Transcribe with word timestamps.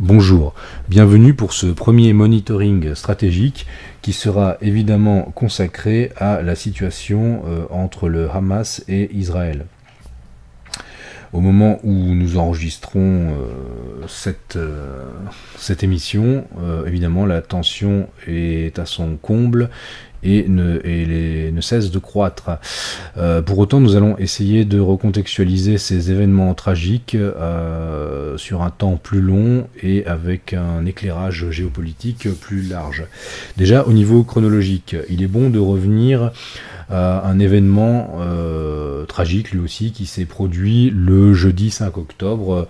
Bonjour, 0.00 0.54
bienvenue 0.88 1.34
pour 1.34 1.52
ce 1.52 1.66
premier 1.66 2.12
monitoring 2.12 2.96
stratégique 2.96 3.64
qui 4.02 4.12
sera 4.12 4.56
évidemment 4.60 5.22
consacré 5.36 6.10
à 6.16 6.42
la 6.42 6.56
situation 6.56 7.44
euh, 7.46 7.66
entre 7.70 8.08
le 8.08 8.28
Hamas 8.28 8.82
et 8.88 9.14
Israël. 9.14 9.66
Au 11.32 11.38
moment 11.38 11.78
où 11.84 11.92
nous 11.92 12.38
enregistrons 12.38 13.36
euh, 13.38 14.34
euh, 14.56 15.04
cette, 15.58 15.84
émission, 15.84 16.44
évidemment 16.84 17.24
la 17.24 17.40
tension 17.40 18.08
est 18.26 18.80
à 18.80 18.86
son 18.86 19.14
comble 19.14 19.70
et 20.24 20.46
ne, 20.48 21.60
cesse 21.60 21.90
de 21.90 21.98
croître. 21.98 22.50
Euh, 23.16 23.40
pour 23.40 23.58
autant, 23.58 23.80
nous 23.80 23.96
allons 23.96 24.16
essayer 24.18 24.64
de 24.64 24.80
recontextualiser 24.80 25.78
ces 25.78 26.10
événements 26.10 26.54
tragiques 26.54 27.14
euh, 27.14 28.36
sur 28.36 28.62
un 28.62 28.70
temps 28.70 28.96
plus 28.96 29.20
long 29.20 29.66
et 29.82 30.04
avec 30.06 30.52
un 30.52 30.84
éclairage 30.84 31.50
géopolitique 31.50 32.28
plus 32.40 32.62
large. 32.62 33.04
Déjà, 33.56 33.84
au 33.86 33.92
niveau 33.92 34.24
chronologique, 34.24 34.96
il 35.08 35.22
est 35.22 35.28
bon 35.28 35.48
de 35.50 35.58
revenir 35.58 36.32
à 36.90 37.26
un 37.26 37.38
événement 37.38 38.18
euh, 38.20 39.06
tragique 39.06 39.52
lui 39.52 39.60
aussi 39.60 39.92
qui 39.92 40.04
s'est 40.04 40.26
produit 40.26 40.90
le 40.94 41.32
jeudi 41.32 41.70
5 41.70 41.96
octobre 41.96 42.68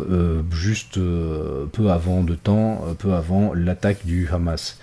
euh, 0.00 0.42
juste 0.52 0.98
euh, 0.98 1.66
peu 1.72 1.90
avant 1.90 2.22
de 2.22 2.34
temps, 2.34 2.84
euh, 2.86 2.94
peu 2.94 3.14
avant 3.14 3.52
l'attaque 3.54 4.04
du 4.04 4.28
Hamas. 4.32 4.78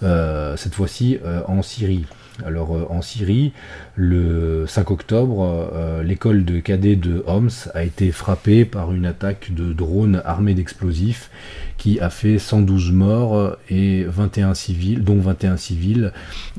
cette 0.00 0.74
fois-ci 0.74 1.18
en 1.46 1.62
Syrie. 1.62 2.04
Alors 2.46 2.90
en 2.90 3.02
Syrie, 3.02 3.52
le 3.94 4.66
5 4.66 4.90
octobre, 4.90 6.00
l'école 6.02 6.44
de 6.44 6.60
cadets 6.60 6.96
de 6.96 7.22
Homs 7.26 7.68
a 7.74 7.84
été 7.84 8.10
frappée 8.10 8.64
par 8.64 8.92
une 8.92 9.06
attaque 9.06 9.52
de 9.54 9.72
drones 9.72 10.22
armés 10.24 10.54
d'explosifs 10.54 11.30
qui 11.76 12.00
a 12.00 12.10
fait 12.10 12.38
112 12.38 12.92
morts 12.92 13.56
et 13.68 14.04
21 14.04 14.54
civils, 14.54 15.04
dont 15.04 15.20
21 15.20 15.56
civils, 15.56 16.12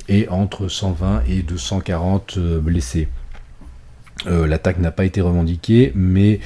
et 0.08 0.30
entre 0.30 0.68
120 0.68 1.24
et 1.28 1.42
240 1.42 2.38
blessés. 2.40 3.08
Euh, 4.28 4.48
l'attaque 4.48 4.80
n'a 4.80 4.92
pas 4.92 5.06
été 5.06 5.22
revendiquée, 5.22 5.92
mais 5.96 6.40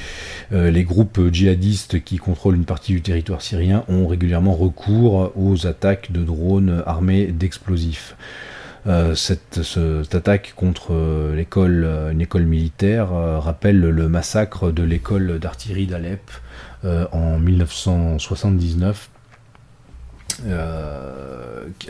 euh, 0.52 0.72
les 0.72 0.84
groupes 0.84 1.20
djihadistes 1.32 2.04
qui 2.04 2.18
contrôlent 2.18 2.56
une 2.56 2.66
partie 2.66 2.94
du 2.94 3.02
territoire 3.02 3.42
syrien 3.42 3.84
ont 3.88 4.08
régulièrement 4.08 4.56
recours 4.56 5.32
aux 5.36 5.68
attaques 5.68 6.12
de 6.12 6.24
drones 6.24 6.84
armés 6.86 7.28
d'explosifs. 7.28 8.16
Euh, 8.88 9.16
cette, 9.16 9.60
attaque 10.14 10.54
contre 10.56 10.92
une 10.92 11.40
école 12.22 12.46
militaire 12.46 13.10
rappelle 13.12 13.80
le 13.80 14.08
massacre 14.08 14.72
de 14.72 14.84
l'école 14.84 15.40
d'artillerie 15.40 15.88
d'Alep 15.88 16.32
en 17.12 17.38
1979, 17.38 19.10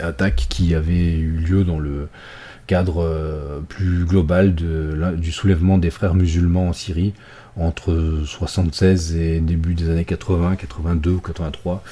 attaque 0.02 0.47
qui 0.50 0.73
avait 0.73 1.17
eu 1.17 1.38
lieu 1.38 1.64
dans 1.64 1.78
le 1.78 2.09
cadre 2.68 3.02
euh, 3.02 3.62
plus 3.68 4.06
global 4.06 4.54
du 4.54 5.32
soulèvement 5.32 5.78
des 5.78 5.90
frères 5.90 6.14
musulmans 6.14 6.68
en 6.68 6.74
Syrie 6.74 7.14
entre 7.56 8.22
76 8.26 9.16
et 9.16 9.40
début 9.40 9.74
des 9.74 9.90
années 9.90 10.06
80, 10.06 10.58
82 10.58 11.12
ou 11.12 11.20
83. 11.20 11.84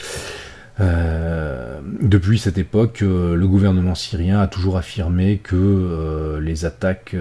Euh, 0.82 1.80
depuis 2.02 2.38
cette 2.38 2.58
époque, 2.58 3.00
euh, 3.02 3.36
le 3.36 3.48
gouvernement 3.48 3.96
syrien 3.96 4.42
a 4.42 4.48
toujours 4.48 4.78
affirmé 4.78 5.38
que 5.38 6.38
les 6.42 6.66
attaques 6.66 7.16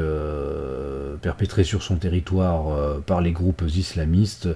perpétrées 1.22 1.64
sur 1.64 1.82
son 1.82 1.96
territoire 1.96 3.00
par 3.06 3.22
les 3.22 3.32
groupes 3.32 3.62
islamistes 3.66 4.48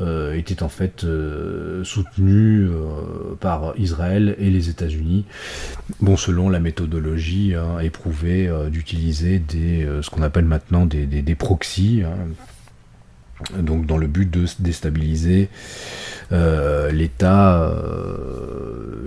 euh, 0.00 0.34
était 0.34 0.64
en 0.64 0.68
fait 0.68 1.04
euh, 1.04 1.84
soutenu 1.84 2.66
euh, 2.66 3.36
par 3.38 3.74
Israël 3.78 4.34
et 4.38 4.50
les 4.50 4.68
États-Unis. 4.68 5.24
Bon, 6.00 6.16
selon 6.16 6.48
la 6.48 6.58
méthodologie 6.58 7.54
hein, 7.54 7.78
éprouvée 7.80 8.50
d'utiliser 8.70 9.38
des 9.38 9.86
ce 10.02 10.10
qu'on 10.10 10.22
appelle 10.22 10.46
maintenant 10.46 10.86
des, 10.86 11.06
des, 11.06 11.34
proxys. 11.34 12.02
Hein, 12.04 12.16
donc 13.58 13.86
dans 13.86 13.98
le 13.98 14.06
but 14.06 14.30
de 14.30 14.46
déstabiliser 14.60 15.48
l'État, 16.30 17.72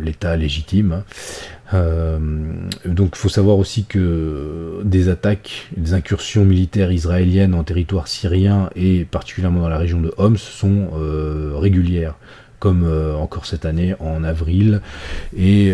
l'État 0.02 0.36
légitime. 0.36 0.92
Hein. 0.92 1.04
Euh, 1.74 2.18
donc 2.86 3.12
il 3.16 3.18
faut 3.18 3.30
savoir 3.30 3.58
aussi 3.58 3.86
que 3.86 4.82
des 4.84 5.10
attaques, 5.10 5.68
des 5.76 5.94
incursions 5.94 6.46
militaires 6.46 6.92
israéliennes 6.92 7.54
en 7.54 7.64
territoire 7.64 8.08
syrien 8.08 8.70
et 8.76 9.06
particulièrement 9.06 9.62
dans 9.62 9.70
la 9.70 9.78
région 9.78 10.00
de 10.00 10.14
Homs 10.18 10.38
sont 10.38 10.92
euh, 10.96 11.54
régulières, 11.56 12.16
comme 12.60 12.84
euh, 12.86 13.16
encore 13.16 13.46
cette 13.46 13.66
année 13.66 13.96
en 14.00 14.24
avril 14.24 14.82
et 15.36 15.74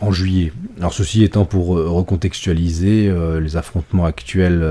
en 0.00 0.12
juillet. 0.12 0.52
Alors 0.78 0.92
ceci 0.92 1.24
étant 1.24 1.44
pour 1.44 1.68
recontextualiser 1.68 3.12
les 3.40 3.56
affrontements 3.56 4.04
actuels 4.04 4.64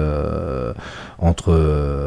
entre 1.18 1.54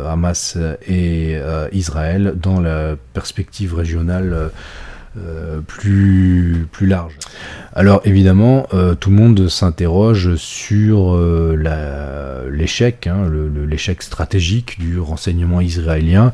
Hamas 0.08 0.56
et 0.86 1.38
Israël 1.72 2.34
dans 2.36 2.60
la 2.60 2.96
perspective 3.12 3.74
régionale 3.74 4.50
euh, 5.18 5.60
plus, 5.60 6.66
plus 6.72 6.86
large. 6.86 7.18
Alors 7.74 8.00
évidemment, 8.06 8.66
euh, 8.72 8.94
tout 8.94 9.10
le 9.10 9.16
monde 9.16 9.46
s'interroge 9.46 10.36
sur 10.36 11.14
euh, 11.14 12.48
l'échec, 12.50 13.06
hein, 13.06 13.30
l'échec 13.66 14.02
stratégique 14.02 14.80
du 14.80 14.98
renseignement 14.98 15.60
israélien 15.60 16.32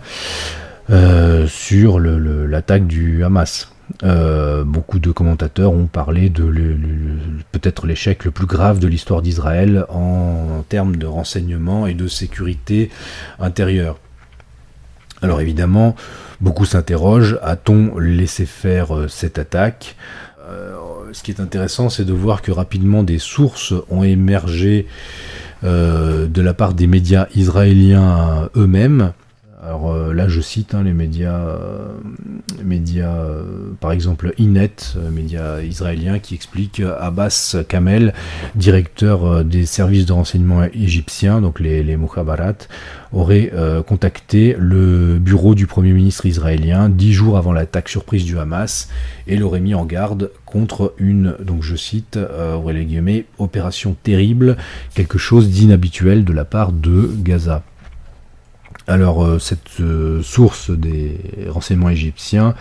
sur 1.47 1.99
l'attaque 2.01 2.87
du 2.87 3.25
Hamas. 3.25 3.71
beaucoup 4.03 4.99
de 4.99 5.11
commentateurs 5.11 5.73
ont 5.73 5.87
parlé 5.87 6.31
de 6.31 6.45
peut-être 7.53 7.87
l'échec 7.87 8.25
le 8.25 8.31
plus 8.31 8.47
grave 8.47 8.79
de 8.79 8.87
l'histoire 8.87 9.23
d'Israël 9.23 9.85
en, 9.89 10.65
termes 10.69 10.97
de 10.97 11.07
renseignement 11.07 11.87
et 11.87 11.95
de 11.95 12.09
sécurité 12.09 12.91
intérieure. 13.39 13.99
Alors 15.23 15.41
évidemment, 15.41 15.97
beaucoup 16.41 16.65
s'interrogent, 16.65 17.39
a-t-on 17.43 17.99
laissé 17.99 18.47
faire 18.47 18.97
euh, 18.97 19.09
cette 19.09 19.39
attaque? 19.39 19.97
Euh, 20.49 20.75
Ce 21.13 21.23
qui 21.23 21.31
est 21.31 21.41
intéressant, 21.41 21.89
c'est 21.89 22.05
de 22.05 22.13
voir 22.13 22.43
que 22.43 22.53
rapidement 22.53 23.03
des 23.03 23.19
sources 23.19 23.75
ont 23.91 24.05
émergé 24.05 24.87
euh, 25.65 26.27
de 26.27 26.41
la 26.41 26.55
part 26.55 26.75
des 26.75 26.87
médias 26.87 27.27
israéliens 27.35 28.49
eux-mêmes. 28.57 29.13
Alors 29.61 30.13
là, 30.15 30.29
je 30.29 30.41
cite 30.41 30.75
hein, 30.75 30.85
les 30.85 30.93
médias, 30.93 31.47
médias 32.63 33.25
par 33.81 33.91
exemple 33.91 34.33
Inet, 34.39 34.77
média 35.11 35.63
israélien, 35.63 36.21
qui 36.21 36.35
explique 36.35 36.81
Abbas 37.01 37.57
Kamel, 37.69 38.15
directeur 38.55 39.45
des 39.45 39.67
services 39.67 40.07
de 40.07 40.13
renseignement 40.13 40.63
égyptiens, 40.73 41.41
donc 41.41 41.59
les, 41.59 41.83
les 41.83 41.97
aurait 43.13 43.51
euh, 43.55 43.83
contacté 43.83 44.55
le 44.59 45.19
bureau 45.19 45.55
du 45.55 45.67
Premier 45.67 45.93
ministre 45.93 46.27
israélien 46.27 46.89
dix 46.89 47.13
jours 47.13 47.39
avant 47.39 47.53
l'attaque 47.53 47.89
surprise 47.89 48.25
du 48.25 48.39
Hamas 48.39 48.89
et 49.27 49.37
l'aurait 49.37 49.61
mis 49.61 49.75
en 49.75 49.85
garde 49.85 50.31
contre 50.45 50.95
une, 50.99 51.35
donc 51.43 51.63
je 51.63 51.77
cite, 51.77 52.17
euh, 52.17 52.57
guillemets, 52.85 53.25
opération 53.39 53.97
terrible, 54.03 54.57
quelque 54.95 55.19
chose 55.19 55.51
d'inhabituel 55.51 56.25
de 56.25 56.33
la 56.33 56.45
part 56.45 56.73
de 56.73 57.11
Gaza. 57.23 57.63
Alors 58.89 59.23
euh, 59.23 59.39
cette 59.39 59.81
euh, 59.81 60.23
source 60.23 60.71
des 60.71 61.19
renseignements 61.49 61.91
égyptiens 61.91 62.55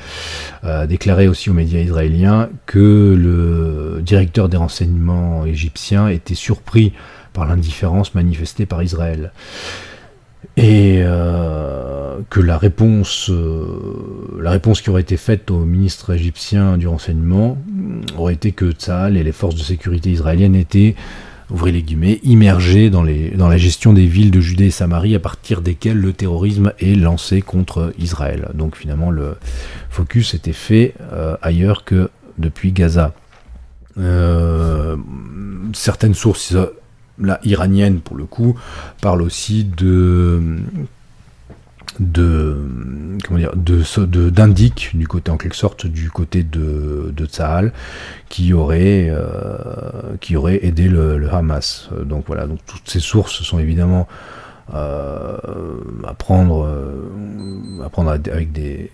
a 0.61 0.85
déclaré 0.85 1.27
aussi 1.29 1.49
aux 1.49 1.53
médias 1.53 1.79
israéliens 1.79 2.49
que 2.65 3.15
le 3.17 4.01
directeur 4.01 4.49
des 4.49 4.57
renseignements 4.57 5.45
égyptiens 5.45 6.09
était 6.09 6.35
surpris 6.35 6.91
par 7.31 7.45
l'indifférence 7.45 8.13
manifestée 8.13 8.65
par 8.65 8.83
Israël. 8.83 9.31
Et 10.55 11.01
euh, 11.03 12.17
que 12.29 12.39
la 12.39 12.57
réponse, 12.57 13.29
euh, 13.29 14.39
la 14.41 14.51
réponse 14.51 14.81
qui 14.81 14.89
aurait 14.89 15.01
été 15.01 15.17
faite 15.17 15.51
au 15.51 15.59
ministre 15.59 16.13
égyptien 16.13 16.77
du 16.77 16.87
renseignement 16.87 17.57
aurait 18.17 18.33
été 18.33 18.51
que 18.51 18.71
Tzahal 18.71 19.17
et 19.17 19.23
les 19.23 19.31
forces 19.31 19.55
de 19.55 19.61
sécurité 19.61 20.09
israéliennes 20.09 20.55
étaient, 20.55 20.95
ouvrez 21.49 21.71
les 21.71 21.81
guillemets, 21.81 22.19
immergés 22.23 22.89
dans, 22.89 23.03
les, 23.03 23.31
dans 23.31 23.47
la 23.47 23.57
gestion 23.57 23.93
des 23.93 24.05
villes 24.05 24.31
de 24.31 24.39
Judée 24.39 24.65
et 24.65 24.71
Samarie 24.71 25.15
à 25.15 25.19
partir 25.19 25.61
desquelles 25.61 25.99
le 25.99 26.13
terrorisme 26.13 26.73
est 26.79 26.95
lancé 26.95 27.41
contre 27.41 27.93
Israël. 27.97 28.49
Donc 28.53 28.75
finalement 28.75 29.11
le 29.11 29.35
focus 29.89 30.33
était 30.33 30.53
fait 30.53 30.93
euh, 31.13 31.37
ailleurs 31.41 31.83
que 31.85 32.09
depuis 32.37 32.71
Gaza. 32.71 33.13
certaines 35.73 36.13
sources 36.13 36.55
la 37.19 37.39
iranienne 37.43 37.99
pour 37.99 38.15
le 38.15 38.25
coup, 38.25 38.57
parle 39.01 39.21
aussi 39.21 39.63
de 39.63 40.57
de 41.99 42.46
dire 43.55 44.07
de 44.07 44.29
d'indique 44.29 44.91
du 44.93 45.07
côté 45.07 45.31
en 45.31 45.37
quelque 45.37 45.55
sorte 45.55 45.85
du 45.85 46.09
côté 46.09 46.43
de 46.43 47.13
de 47.15 47.27
qui 48.29 48.53
aurait 48.53 49.07
euh, 49.09 50.15
qui 50.19 50.35
aurait 50.35 50.65
aidé 50.65 50.87
le, 50.87 51.27
Hamas. 51.31 51.89
Donc 52.03 52.25
voilà 52.27 52.47
donc 52.47 52.59
toutes 52.65 52.89
ces 52.89 52.99
sources 52.99 53.43
sont 53.43 53.59
évidemment 53.59 54.07
euh, 54.73 55.37
à 56.05 56.13
prendre 56.13 56.65
euh, 56.65 57.83
avec 58.31 58.51
des 58.51 58.91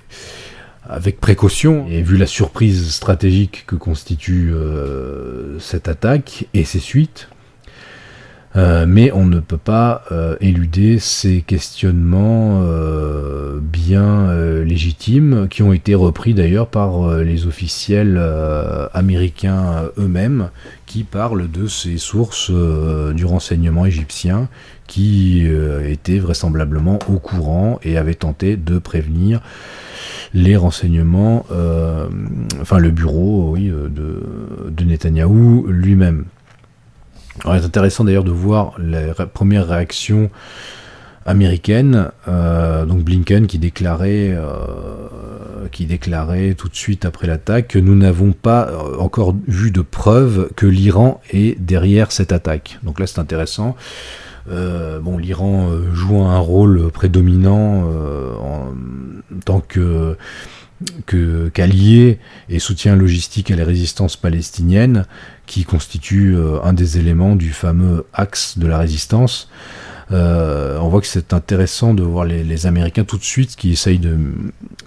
avec 0.88 1.22
précaution, 1.22 1.88
et 1.90 2.02
vu 2.02 2.18
la 2.18 2.26
surprise 2.26 2.92
stratégique 2.92 3.64
que 3.66 3.78
constitue 3.78 4.54
cette 5.58 5.88
attaque 5.88 6.46
et 6.54 6.66
ses 6.66 6.80
suites, 6.80 7.30
euh, 8.56 8.86
mais 8.88 9.12
on 9.12 9.26
ne 9.26 9.40
peut 9.40 9.58
pas 9.58 10.04
euh, 10.12 10.36
éluder 10.40 11.00
ces 11.00 11.42
questionnements 11.42 12.62
euh, 12.64 13.60
bien 13.60 14.32
légitimes 14.64 15.48
qui 15.50 15.64
ont 15.64 15.74
été 15.74 15.96
repris 15.96 16.34
d'ailleurs 16.34 16.68
par 16.68 17.18
les 17.18 17.46
officiels 17.46 18.22
américains 18.94 19.84
eux-mêmes 19.98 20.50
qui 20.86 21.04
parlent 21.04 21.50
de 21.50 21.68
ces 21.68 21.98
sources 21.98 22.52
du 22.52 23.26
renseignement 23.26 23.86
égyptien 23.86 24.48
qui 24.88 25.46
étaient 25.88 26.20
vraisemblablement 26.20 27.00
au 27.08 27.20
courant 27.20 27.80
et 27.84 27.98
avaient 27.98 28.16
tenté 28.16 28.58
de 28.58 28.80
prévenir 28.80 29.42
les 30.34 30.56
renseignements, 30.56 31.46
enfin 32.62 32.80
le 32.80 32.90
bureau 32.90 33.52
oui, 33.54 33.68
de, 33.68 34.24
de 34.70 34.84
Netanyahou 34.84 35.68
lui-même. 35.68 36.26
Alors, 37.42 37.58
c'est 37.60 37.66
intéressant 37.66 38.04
d'ailleurs 38.04 38.24
de 38.24 38.32
voir 38.32 38.74
les 38.80 39.12
premières 39.34 39.68
réactions 39.68 40.30
américaines. 41.26 42.12
Euh, 42.28 42.86
donc 42.86 43.04
Blinken 43.04 43.48
qui 43.48 43.60
déclarait, 43.60 44.32
euh, 44.32 45.68
qui 45.72 45.86
déclarait 45.86 46.54
tout 46.54 46.70
de 46.70 46.76
suite 46.76 47.06
après 47.06 47.28
l'attaque 47.28 47.70
que 47.70 47.80
nous 47.80 47.96
n'avons 47.96 48.32
pas 48.34 48.70
euh, 48.70 48.98
encore 49.00 49.36
vu 49.48 49.72
de 49.72 49.82
preuves 49.82 50.50
que 50.56 50.66
l'Iran 50.66 51.22
est 51.32 51.60
derrière 51.60 52.12
cette 52.12 52.32
attaque. 52.32 52.80
Donc 52.84 53.00
là 53.00 53.08
c'est 53.08 53.20
intéressant. 53.20 53.76
bon, 54.48 55.18
l'Iran 55.18 55.70
joue 55.94 56.22
un 56.22 56.40
rôle 56.40 56.92
prédominant 56.92 57.86
en 58.42 58.74
tant 59.46 59.62
que 59.62 60.18
qu'allié 61.06 62.20
et 62.50 62.60
soutien 62.60 62.96
logistique 62.96 63.52
à 63.52 63.56
la 63.56 63.66
résistance 63.66 64.16
palestinienne, 64.16 65.06
qui 65.46 65.66
constitue 65.66 66.36
euh, 66.36 66.62
un 66.64 66.74
des 66.74 66.98
éléments 66.98 67.36
du 67.36 67.52
fameux 67.52 68.06
axe 68.14 68.58
de 68.58 68.68
la 68.68 68.78
résistance. 68.78 69.50
Euh, 70.14 70.78
on 70.80 70.90
voit 70.90 71.02
que 71.02 71.08
c'est 71.08 71.34
intéressant 71.34 71.94
de 71.94 72.04
voir 72.04 72.26
les, 72.26 72.66
Américains 72.68 73.04
tout 73.04 73.18
de 73.18 73.24
suite 73.24 73.56
qui 73.56 73.72
essayent 73.72 74.00
de 74.00 74.18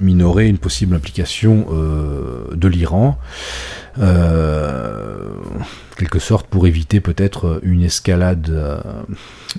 minorer 0.00 0.46
une 0.46 0.58
possible 0.58 0.94
implication 0.94 1.67
euh, 1.73 2.55
de 2.55 2.69
l'Iran, 2.69 3.19
quelque 5.96 6.19
sorte 6.19 6.46
pour 6.46 6.67
éviter 6.67 7.00
peut-être 7.00 7.61
une 7.62 7.82
escalade, 7.82 8.52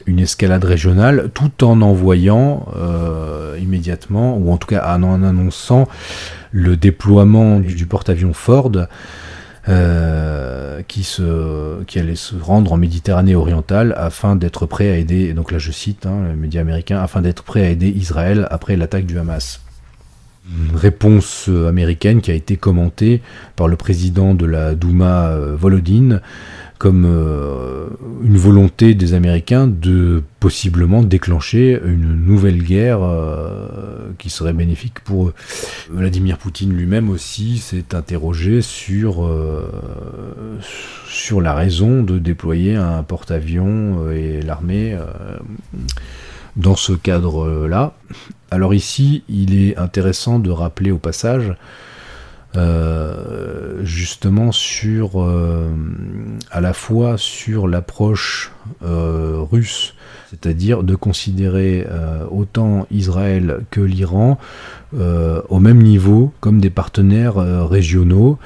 une 0.05 0.19
escalade 0.19 0.63
régionale, 0.63 1.31
tout 1.33 1.63
en 1.63 1.81
envoyant 1.81 2.67
immédiatement, 3.59 4.37
ou 4.37 4.51
en 4.51 4.57
tout 4.57 4.67
cas 4.67 4.95
en 4.95 5.23
annonçant 5.23 5.87
le 6.51 6.77
déploiement 6.77 7.59
du, 7.59 7.85
porte-avions 7.87 8.33
Ford. 8.33 8.71
Qui, 10.87 11.99
allait 11.99 12.15
se 12.15 12.35
rendre 12.35 12.73
en 12.73 12.77
Méditerranée 12.77 13.35
orientale 13.35 13.93
afin 13.97 14.35
d'être 14.35 14.65
prêt 14.65 14.89
à 14.89 14.97
aider, 14.97 15.33
donc 15.33 15.51
là 15.51 15.57
je 15.57 15.71
cite 15.71 16.05
hein, 16.05 16.29
les 16.29 16.35
médias 16.35 16.63
afin 17.01 17.21
d'être 17.21 17.43
prêt 17.43 17.65
à 17.65 17.69
aider 17.69 17.89
Israël 17.89 18.47
après 18.51 18.77
l'attaque 18.77 19.05
du 19.05 19.19
Hamas. 19.19 19.61
Réponse 20.73 21.49
américaine 21.49 22.21
qui 22.21 22.31
a 22.31 22.33
été 22.33 22.55
commentée 22.55 23.21
par 23.57 23.67
le 23.67 23.75
président 23.75 24.33
de 24.33 24.45
la 24.45 24.75
Douma, 24.75 25.27
euh, 25.27 25.57
Volodine, 25.59 26.21
comme 26.77 27.05
euh, 27.05 27.87
une 28.23 28.37
volonté 28.37 28.93
des 28.93 29.13
Américains 29.13 29.67
de 29.67 30.23
possiblement 30.39 31.01
déclencher 31.01 31.79
une 31.83 32.23
nouvelle 32.23 32.61
guerre 32.63 32.99
euh, 33.01 34.11
qui 34.17 34.29
serait 34.29 34.53
bénéfique 34.53 34.99
pour 35.01 35.27
eux. 35.27 35.33
Vladimir 35.89 36.37
Poutine 36.37 36.73
lui-même 36.73 37.09
aussi 37.09 37.57
s'est 37.57 37.95
interrogé 37.95 38.61
sur, 38.61 39.25
euh, 39.25 40.59
sur 41.09 41.41
la 41.41 41.53
raison 41.53 42.03
de 42.03 42.19
déployer 42.19 42.75
un 42.75 43.01
porte-avions 43.03 44.11
et 44.11 44.41
l'armée 44.41 44.97
dans 46.55 46.75
ce 46.75 46.93
cadre-là. 46.93 47.93
Alors 48.51 48.73
ici, 48.73 49.23
il 49.29 49.59
est 49.61 49.77
intéressant 49.77 50.39
de 50.39 50.51
rappeler 50.51 50.91
au 50.91 50.97
passage 50.97 51.55
euh, 52.55 53.83
justement 53.83 54.51
sur 54.51 55.21
euh, 55.21 55.69
à 56.49 56.61
la 56.61 56.73
fois 56.73 57.17
sur 57.17 57.67
l'approche 57.67 58.51
euh, 58.83 59.41
russe, 59.51 59.95
c'est-à-dire 60.29 60.83
de 60.83 60.95
considérer 60.95 61.85
autant 62.31 62.87
Israël 62.91 63.59
que 63.69 63.81
l'Iran 63.81 64.37
au 64.93 65.59
même 65.59 65.81
niveau 65.81 66.33
comme 66.39 66.59
des 66.59 66.69
partenaires 66.69 67.35
régionaux 67.35 68.37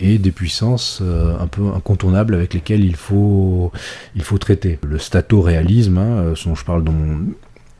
et 0.00 0.18
des 0.18 0.32
puissances 0.32 1.00
un 1.40 1.46
peu 1.46 1.62
incontournables 1.74 2.34
avec 2.34 2.54
lesquelles 2.54 2.84
il 2.84 2.96
faut, 2.96 3.70
traiter. 4.40 4.80
Le 4.82 4.98
stato-réalisme, 4.98 5.98
hein, 5.98 6.34
je 6.34 6.64
parle 6.64 6.82
dans 6.82 6.92
mon, 6.92 7.18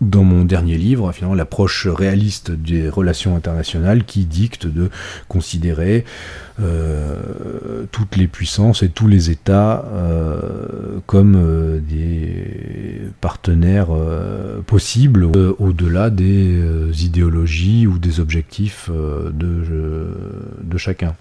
dans 0.00 0.22
mon 0.22 0.44
dernier 0.44 0.76
livre, 0.76 1.10
finalement, 1.12 1.34
l'approche 1.34 1.86
réaliste 1.86 2.52
des 2.52 2.88
relations 2.88 3.34
internationales 3.34 4.04
qui 4.04 4.24
dicte 4.24 4.66
de 4.66 4.90
considérer 5.28 6.04
euh, 6.60 7.84
toutes 7.90 8.16
les 8.16 8.28
puissances 8.28 8.82
et 8.82 8.88
tous 8.88 9.08
les 9.08 9.30
États 9.30 9.84
euh, 9.92 10.98
comme 11.06 11.34
euh, 11.36 11.80
des 11.80 13.10
partenaires 13.20 13.88
possibles 14.66 15.24
au-delà 15.24 16.10
des 16.10 17.04
idéologies 17.04 17.86
ou 17.86 17.98
des 17.98 18.20
objectifs 18.20 18.90
de, 18.90 20.14
de 20.62 20.78
chacun. 20.78 21.14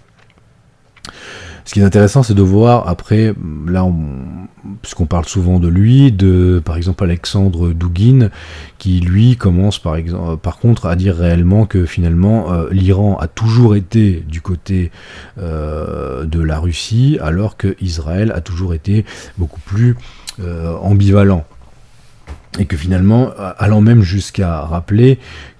Ce 1.68 1.74
qui 1.74 1.80
est 1.80 1.84
intéressant, 1.84 2.22
c'est 2.22 2.32
de 2.32 2.40
voir 2.40 2.88
après, 2.88 3.34
là, 3.66 3.86
puisqu'on 4.80 5.04
parle 5.04 5.26
souvent 5.26 5.60
de 5.60 5.68
lui, 5.68 6.10
de 6.10 6.62
par 6.64 6.78
exemple 6.78 7.04
Alexandre 7.04 7.74
Douguin, 7.74 8.30
qui 8.78 9.00
lui 9.00 9.36
commence 9.36 9.78
par 9.78 9.96
exemple, 9.96 10.38
par 10.38 10.56
contre 10.60 10.86
à 10.86 10.96
dire 10.96 11.14
réellement 11.14 11.66
que 11.66 11.84
finalement 11.84 12.50
euh, 12.54 12.68
l'Iran 12.70 13.18
a 13.20 13.28
toujours 13.28 13.76
été 13.76 14.24
du 14.26 14.40
côté 14.40 14.90
euh, 15.36 16.24
de 16.24 16.40
la 16.40 16.58
Russie, 16.58 17.18
alors 17.20 17.58
que 17.58 17.76
Israël 17.82 18.32
a 18.34 18.40
toujours 18.40 18.72
été 18.72 19.04
beaucoup 19.36 19.60
plus 19.60 19.94
euh, 20.40 20.74
ambivalent. 20.76 21.44
Et 22.58 22.64
que 22.64 22.78
finalement, 22.78 23.30
allant 23.58 23.82
même 23.82 24.00
jusqu'à 24.00 24.62
rappeler 24.62 25.18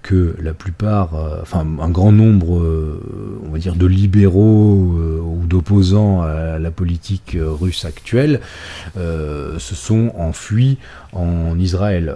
que 0.09 0.35
la 0.43 0.55
plupart, 0.55 1.15
euh, 1.17 1.41
enfin 1.43 1.67
un 1.83 1.91
grand 1.91 2.13
nombre, 2.13 2.59
euh, 2.59 3.43
on 3.45 3.51
va 3.51 3.59
dire, 3.59 3.75
de 3.75 3.85
libéraux 3.85 4.97
euh, 4.99 5.21
ou 5.21 5.47
d'opposants 5.47 6.23
à 6.23 6.59
la 6.59 6.71
politique 6.71 7.37
russe 7.39 7.85
actuelle 7.85 8.41
se 8.97 9.75
sont 9.75 10.13
enfuis 10.17 10.79
en 11.13 11.59
Israël. 11.59 12.15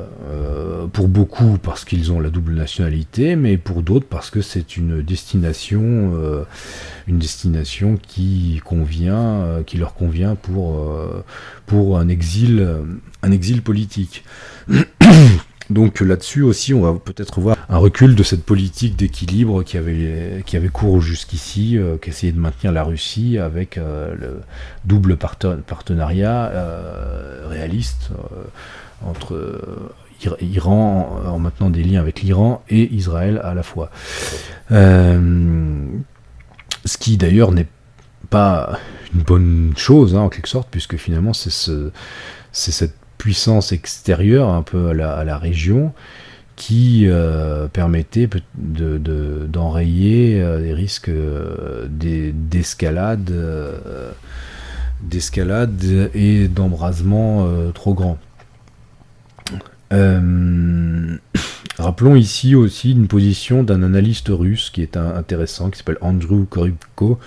pour 0.92 1.08
beaucoup 1.08 1.58
parce 1.62 1.84
qu'ils 1.84 2.12
ont 2.12 2.20
la 2.20 2.30
double 2.30 2.54
nationalité, 2.54 3.36
mais 3.36 3.56
pour 3.56 3.82
d'autres 3.82 4.06
parce 4.06 4.30
que 4.30 4.40
c'est 4.40 4.76
une 4.76 5.02
destination, 5.02 6.12
une 7.06 7.18
destination 7.18 7.98
qui 8.00 8.60
convient, 8.64 9.62
qui 9.66 9.78
leur 9.78 9.94
convient 9.94 10.34
pour 10.34 10.86
pour 11.66 11.98
un 11.98 12.08
exil, 12.08 12.66
un 13.22 13.32
exil 13.32 13.62
politique. 13.62 14.24
Donc 15.72 16.00
là-dessus 16.00 16.42
aussi, 16.42 16.74
on 16.74 16.82
va 16.82 16.98
peut-être 16.98 17.40
voir 17.40 17.56
un 17.68 17.78
recul 17.78 18.14
de 18.14 18.22
cette 18.22 18.44
politique 18.44 18.94
d'équilibre 18.94 19.62
qui 19.62 19.78
avait, 19.78 20.42
qui 20.44 20.56
avait 20.56 20.68
cours 20.68 21.00
jusqu'ici, 21.00 21.78
euh, 21.78 21.96
qui 21.96 22.10
essayait 22.10 22.32
de 22.32 22.38
maintenir 22.38 22.72
la 22.72 22.84
Russie 22.84 23.38
avec 23.38 23.78
euh, 23.78 24.14
le 24.14 24.40
double 24.84 25.16
partenariat 25.16 26.46
euh, 26.48 27.46
réaliste 27.48 28.10
entre 29.04 29.50
Iran, 30.40 31.20
en 31.26 31.38
maintenant 31.38 31.70
des 31.70 31.82
liens 31.82 32.00
avec 32.00 32.20
l'Iran 32.22 32.62
et 32.68 32.92
Israël 32.94 33.40
à 33.42 33.54
la 33.54 33.62
fois. 33.62 33.90
ce 34.70 34.78
qui 37.00 37.16
d'ailleurs 37.16 37.50
n'est 37.50 37.66
pas 38.30 38.78
une 39.14 39.22
bonne 39.22 39.72
chose, 39.76 40.14
hein, 40.14 40.20
en 40.20 40.28
quelque 40.28 40.48
sorte, 40.48 40.68
puisque 40.70 40.96
finalement 40.96 41.32
c'est 41.32 41.50
ce, 41.50 41.90
cette 42.52 43.01
puissance 43.22 43.70
extérieure 43.70 44.48
un 44.48 44.62
peu 44.62 44.88
à 44.88 45.22
la, 45.22 45.38
région 45.38 45.92
qui 46.56 47.04
euh, 47.06 47.68
permettait 47.68 48.28
d'enrayer 48.56 50.42
euh, 50.42 50.60
des 50.60 50.74
risques 50.74 51.08
euh, 51.08 51.86
d'escalade 51.88 53.32
d'escalade 55.02 56.10
et 56.14 56.48
d'embrasement 56.48 57.46
trop 57.74 57.94
grands. 57.94 58.18
Rappelons 61.82 62.14
ici 62.14 62.54
aussi 62.54 62.92
une 62.92 63.08
position 63.08 63.64
d'un 63.64 63.82
analyste 63.82 64.28
russe 64.30 64.70
qui 64.70 64.82
est 64.82 64.96
intéressant, 64.96 65.68
qui 65.68 65.78
s'appelle 65.78 65.98
Andrew 66.00 66.44
Korybko, 66.48 67.18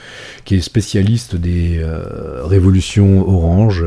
qui 0.46 0.56
est 0.56 0.62
spécialiste 0.62 1.36
des 1.36 1.80
euh, 1.80 2.42
révolutions 2.46 3.28
oranges, 3.28 3.84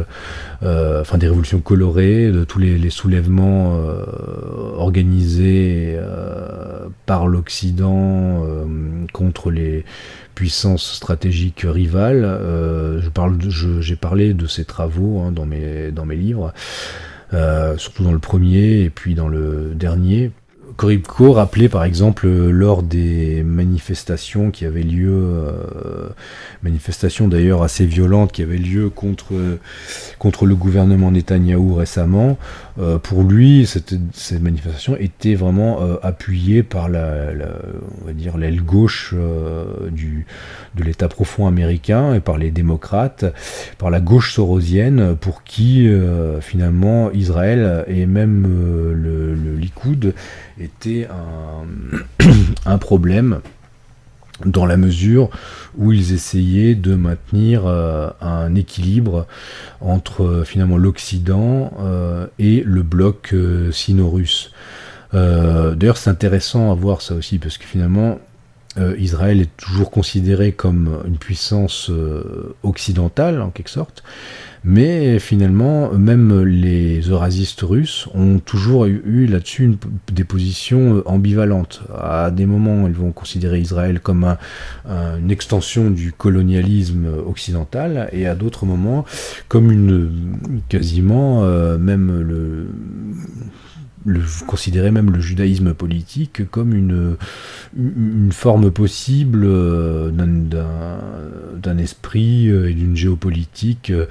euh, 0.63 1.01
enfin 1.01 1.17
des 1.17 1.27
révolutions 1.27 1.61
colorées, 1.61 2.31
de 2.31 2.45
tous 2.45 2.59
les, 2.59 2.91
soulèvements 2.91 3.79
euh, 3.79 4.05
organisés 4.77 5.99
par 7.07 7.29
l'Occident 7.29 8.45
contre 9.15 9.51
les 9.51 9.87
puissances 10.35 10.93
stratégiques 10.97 11.65
rivales. 11.65 12.29
j'ai 13.81 13.97
parlé 13.97 14.35
de 14.35 14.47
ces 14.47 14.67
travaux 14.67 15.21
hein, 15.21 15.33
dans, 15.33 15.47
mes, 15.47 15.93
dans 15.93 16.05
mes 16.05 16.17
livres. 16.17 16.53
surtout 17.79 18.05
dans 18.05 18.13
le 18.13 18.19
premier 18.19 18.83
et 18.83 18.91
puis 18.91 19.15
dans 19.15 19.29
le 19.29 19.73
dernier. 19.75 20.31
Koribko 20.79 21.33
rappelait 21.33 21.69
par 21.69 21.83
exemple 21.83 22.29
lors 22.29 22.85
des 22.85 23.43
manifestations 23.43 24.53
qui 24.53 24.65
avaient 24.65 24.85
lieu, 24.85 25.11
euh, 25.13 26.09
manifestations 26.63 27.27
d'ailleurs 27.27 27.65
assez 27.65 27.85
violentes 27.85 28.31
qui 28.31 28.45
avaient 28.45 28.59
lieu 28.59 28.89
contre, 28.89 29.35
contre 30.21 30.47
le 30.47 30.55
gouvernement 30.55 31.11
Netanyahou 31.11 31.75
récemment, 31.75 32.39
euh, 32.79 32.99
pour 33.01 33.25
lui 33.25 33.69
ces 34.13 34.39
manifestations 34.39 34.97
étaient 34.97 35.35
vraiment 35.35 35.83
euh, 35.83 35.97
appuyées 36.05 36.63
par 36.63 36.89
la, 36.89 37.33
on 38.01 38.07
va 38.07 38.13
dire 38.13 38.39
l'aile 38.39 38.63
gauche 38.63 39.17
du, 39.91 40.27
de 40.77 40.85
l'État 40.85 41.09
profond 41.09 41.49
américain 41.49 42.15
et 42.15 42.21
par 42.21 42.39
les 42.39 42.53
démocrates, 42.53 43.25
par 43.79 43.91
la 43.91 43.99
gauche 43.99 44.33
sorosienne 44.33 45.17
pour 45.17 45.43
qui 45.43 45.91
finalement 46.41 47.11
Israël 47.11 47.85
et 47.89 48.07
même 48.07 48.47
le 48.47 49.57
Likoud 49.57 50.15
un, 52.67 52.79
problème 52.79 53.41
dans 54.45 54.67
la 54.67 54.77
mesure 54.77 55.31
où 55.77 55.93
ils 55.93 56.13
essayaient 56.13 56.75
de 56.75 56.95
maintenir 56.95 57.67
euh, 57.67 58.11
un 58.21 58.55
équilibre 58.55 59.27
entre 59.81 60.23
euh, 60.23 60.45
finalement 60.45 60.77
l'Occident 60.77 61.73
euh, 61.81 62.27
et 62.39 62.63
le 62.65 62.83
bloc 62.83 63.35
sino-russe. 63.73 64.53
D'ailleurs, 65.13 65.97
c'est 65.97 66.11
intéressant 66.11 66.71
à 66.71 66.75
voir 66.75 67.01
ça 67.01 67.15
aussi 67.15 67.39
parce 67.39 67.57
que 67.57 67.65
finalement, 67.65 68.19
Israël 68.99 69.41
est 69.41 69.57
toujours 69.57 69.91
considéré 69.91 70.53
comme 70.53 71.01
une 71.07 71.17
puissance 71.17 71.91
occidentale 72.63 73.41
en 73.41 73.49
quelque 73.49 73.71
sorte, 73.71 74.05
mais 74.65 75.19
finalement, 75.19 75.93
même 75.93 76.43
les 76.43 77.01
eurasistes 77.01 77.63
russes 77.63 78.09
ont 78.15 78.39
toujours 78.39 78.87
eu, 78.87 79.27
là-dessus 79.27 79.77
des 80.13 80.25
positions 80.25 80.97
euh, 80.97 81.03
ambivalentes. 81.07 81.83
À 81.97 82.31
des 82.31 82.47
moments, 82.47 82.87
ils 82.87 82.95
vont 82.95 83.13
considérer 83.13 83.61
Israël 83.61 84.01
comme 84.01 84.37
une 84.89 85.31
extension 85.31 85.91
du 85.91 86.13
colonialisme 86.13 87.07
occidental, 87.27 88.09
et 88.13 88.27
à 88.27 88.35
d'autres 88.35 88.67
moments, 88.67 89.05
comme 89.49 89.71
une 89.71 90.11
quasiment 90.69 91.45
euh, 91.45 91.79
même 91.79 92.21
le 92.21 92.69
le, 94.05 94.21
considérer 94.47 94.91
même 94.91 95.11
le 95.11 95.21
judaïsme 95.21 95.75
politique 95.75 96.49
comme 96.51 96.75
une, 96.75 97.17
une 97.77 98.33
forme 98.33 98.71
possible 98.71 99.43
euh, 99.45 100.11
d'un 100.11 101.79
esprit 101.79 102.49
euh, 102.49 102.71
et 102.71 102.75
d'une 102.75 102.97
géopolitique 102.97 103.91
euh, 103.91 104.07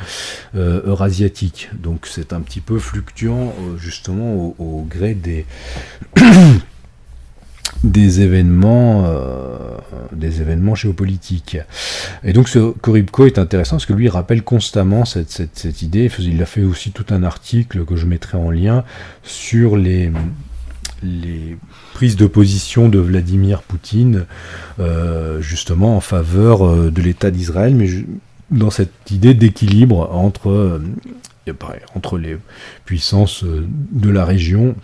eurasiatique. 0.85 1.69
Donc 1.81 2.07
c'est 2.07 2.33
un 2.33 2.41
petit 2.41 2.61
peu 2.61 2.79
fluctuant 2.79 3.53
justement 3.77 4.55
au 4.59 4.85
gré 4.89 5.13
des 5.13 5.45
des 7.83 8.21
événements, 8.21 9.05
euh, 9.07 9.77
des 10.11 10.41
événements 10.41 10.75
géopolitiques. 10.75 11.57
Et 12.23 12.33
donc 12.33 12.49
ce 12.49 12.71
Koribko 12.71 13.25
est 13.25 13.37
intéressant 13.37 13.77
parce 13.77 13.85
que 13.85 13.93
lui 13.93 14.09
rappelle 14.09 14.43
constamment 14.43 15.05
cette, 15.05 15.29
cette, 15.53 15.81
idée. 15.81 16.09
Il 16.19 16.41
a 16.41 16.45
fait 16.45 16.63
aussi 16.63 16.91
tout 16.91 17.05
un 17.09 17.23
article 17.23 17.85
que 17.85 17.95
je 17.95 18.05
mettrai 18.05 18.37
en 18.37 18.49
lien 18.49 18.83
sur 19.23 19.77
les, 19.77 20.11
les 21.03 21.57
prises 21.93 22.15
de 22.15 22.27
position 22.27 22.89
de 22.89 22.99
Vladimir 22.99 23.61
Poutine, 23.61 24.25
euh, 24.79 25.41
justement 25.41 25.97
en 25.97 26.01
faveur 26.01 26.65
euh, 26.65 26.91
de 26.91 27.01
l'État 27.01 27.31
d'Israël, 27.31 27.75
mais 27.75 27.89
dans 28.51 28.69
cette 28.69 29.11
idée 29.11 29.33
d'équilibre 29.33 30.09
entre, 30.13 30.49
euh, 30.49 30.81
entre 31.95 32.17
les 32.17 32.37
puissances 32.85 33.43
de 33.43 34.09
la 34.09 34.25
région 34.25 34.75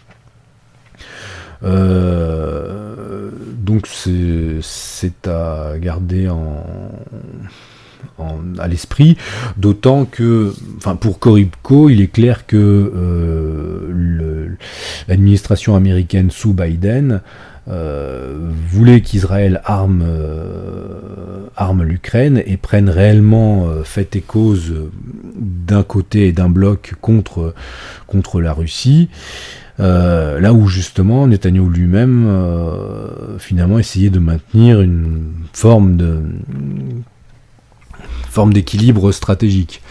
donc 3.74 3.88
c'est 4.62 5.28
à 5.28 5.74
garder 5.80 6.30
en, 6.30 6.64
à 8.60 8.68
l'esprit, 8.68 9.18
d'autant 9.58 10.06
que, 10.06 10.54
enfin 10.78 10.96
pour 10.96 11.18
Koribko, 11.18 11.90
il 11.90 12.02
est 12.02 12.12
clair 12.12 12.46
que 12.46 12.56
euh, 12.96 14.50
l'administration 15.08 15.76
américaine 15.76 16.30
sous 16.30 16.54
Biden 16.54 17.22
euh, 17.68 18.50
voulait 18.70 19.02
qu'Israël 19.02 19.62
arme, 19.66 20.06
arme 21.56 21.82
l'Ukraine 21.84 22.44
et 22.46 22.58
prenne 22.58 22.90
réellement 22.90 23.68
fait 23.84 24.16
et 24.16 24.22
cause 24.22 24.74
d'un 25.36 25.82
côté 25.82 26.28
et 26.28 26.32
d'un 26.32 26.50
bloc 26.50 26.94
contre 27.02 27.54
la 28.40 28.54
Russie. 28.54 29.10
Euh, 29.80 30.40
là 30.40 30.54
où 30.54 30.68
justement 30.68 31.26
Netanyahu 31.26 31.68
lui-même 31.68 32.26
euh, 32.28 33.40
finalement 33.40 33.80
essayait 33.80 34.12
de 34.12 34.20
maintenir 34.20 34.82
une 34.82 35.32
forme 35.52 35.98
de 35.98 36.22
forme 38.30 38.54
d'équilibre 38.54 39.12
stratégique, 39.12 39.82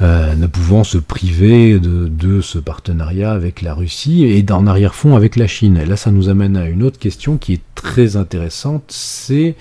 euh, 0.00 0.34
ne 0.34 0.46
pouvant 0.48 0.82
se 0.82 0.98
priver 0.98 1.78
de, 1.78 2.40
ce 2.40 2.58
partenariat 2.58 3.30
avec 3.30 3.62
la 3.62 3.74
Russie 3.74 4.24
et 4.24 4.42
d'en 4.42 4.66
arrière-fond 4.66 5.14
avec 5.14 5.36
la 5.36 5.46
Chine. 5.46 5.76
Et 5.76 5.86
là, 5.86 5.96
ça 5.96 6.10
nous 6.10 6.28
amène 6.28 6.56
à 6.56 6.68
une 6.68 6.82
autre 6.82 6.98
question 6.98 7.36
qui 7.36 7.52
est 7.52 7.62
très 7.76 8.16
intéressante, 8.16 8.82
c'est 8.88 9.54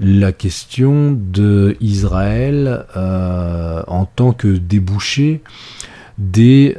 la 0.00 0.32
question 0.32 1.12
de 1.12 1.76
Israël 1.82 2.86
en 2.94 4.06
tant 4.06 4.32
que 4.32 4.48
débouché 4.48 5.42
des, 6.18 6.76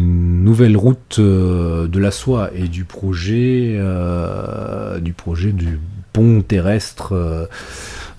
nouvelles 0.00 0.76
routes 0.76 1.18
euh, 1.18 1.86
de 1.86 1.98
la 1.98 2.10
soie 2.10 2.50
et 2.54 2.68
du 2.68 2.84
projet, 2.84 3.74
euh, 3.76 4.98
du, 5.00 5.12
projet 5.12 5.52
du 5.52 5.78
pont 6.12 6.42
terrestre 6.42 7.48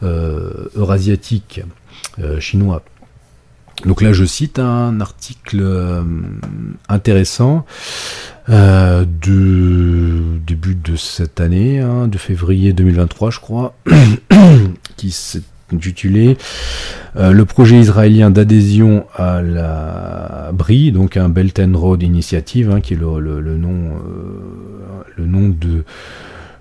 euh, 0.04 0.70
eurasiatique 0.75 1.62
chinois. 2.39 2.84
Donc 3.86 4.01
là, 4.01 4.12
je 4.12 4.25
cite 4.25 4.58
un 4.58 5.00
article 5.01 5.63
intéressant 6.89 7.63
de 8.48 9.04
début 10.48 10.74
de 10.74 10.96
cette 10.96 11.39
année, 11.39 11.80
hein, 11.80 12.08
de 12.08 12.18
février 12.18 12.74
2023, 12.74 13.30
je 13.30 13.39
crois, 13.39 13.75
qui 14.98 15.12
s'est 15.12 15.44
intitulé 15.74 16.38
euh, 17.16 17.32
Le 17.32 17.46
projet 17.46 17.80
israélien 17.80 18.30
d'adhésion 18.30 19.06
à 19.16 19.42
la 19.42 20.52
BRI, 20.54 20.92
donc 20.92 21.18
un 21.18 21.30
Belt 21.30 21.60
and 21.60 21.78
Road 21.78 22.04
Initiative, 22.04 22.72
hein, 22.72 22.82
qui 22.82 22.94
est 22.94 22.98
le, 22.98 23.58
nom, 23.58 23.98
euh, 25.18 25.84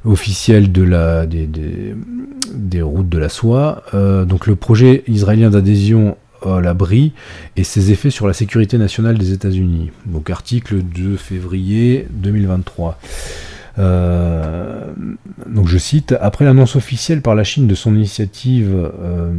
officiel 0.05 0.73
de 0.73 0.83
la, 0.83 1.27
des, 1.27 2.83
routes 2.83 3.09
de 3.09 3.19
la 3.19 3.29
soie. 3.29 3.83
Euh, 3.95 4.25
donc 4.25 4.47
le 4.47 4.57
projet 4.57 5.05
israélien 5.07 5.51
d'adhésion 5.51 6.17
à 6.45 6.61
la 6.61 6.75
BRI 6.75 7.13
et 7.57 7.65
ses 7.65 7.91
effets 7.91 8.11
sur 8.11 8.27
la 8.27 8.33
sécurité 8.33 8.79
nationale 8.79 9.19
des 9.19 9.33
États-Unis. 9.33 9.91
Donc 10.05 10.31
article 10.31 10.77
de 10.95 11.17
février 11.17 12.07
2023. 12.11 12.99
Euh, 13.79 14.93
donc 15.47 15.69
je 15.69 15.77
cite, 15.77 16.15
après 16.21 16.45
l'annonce 16.45 16.77
officielle 16.77 17.21
par 17.21 17.35
la 17.35 17.45
Chine 17.45 17.67
de 17.67 17.75
son 17.75 17.95
initiative 17.95 18.73
euh, 18.75 19.31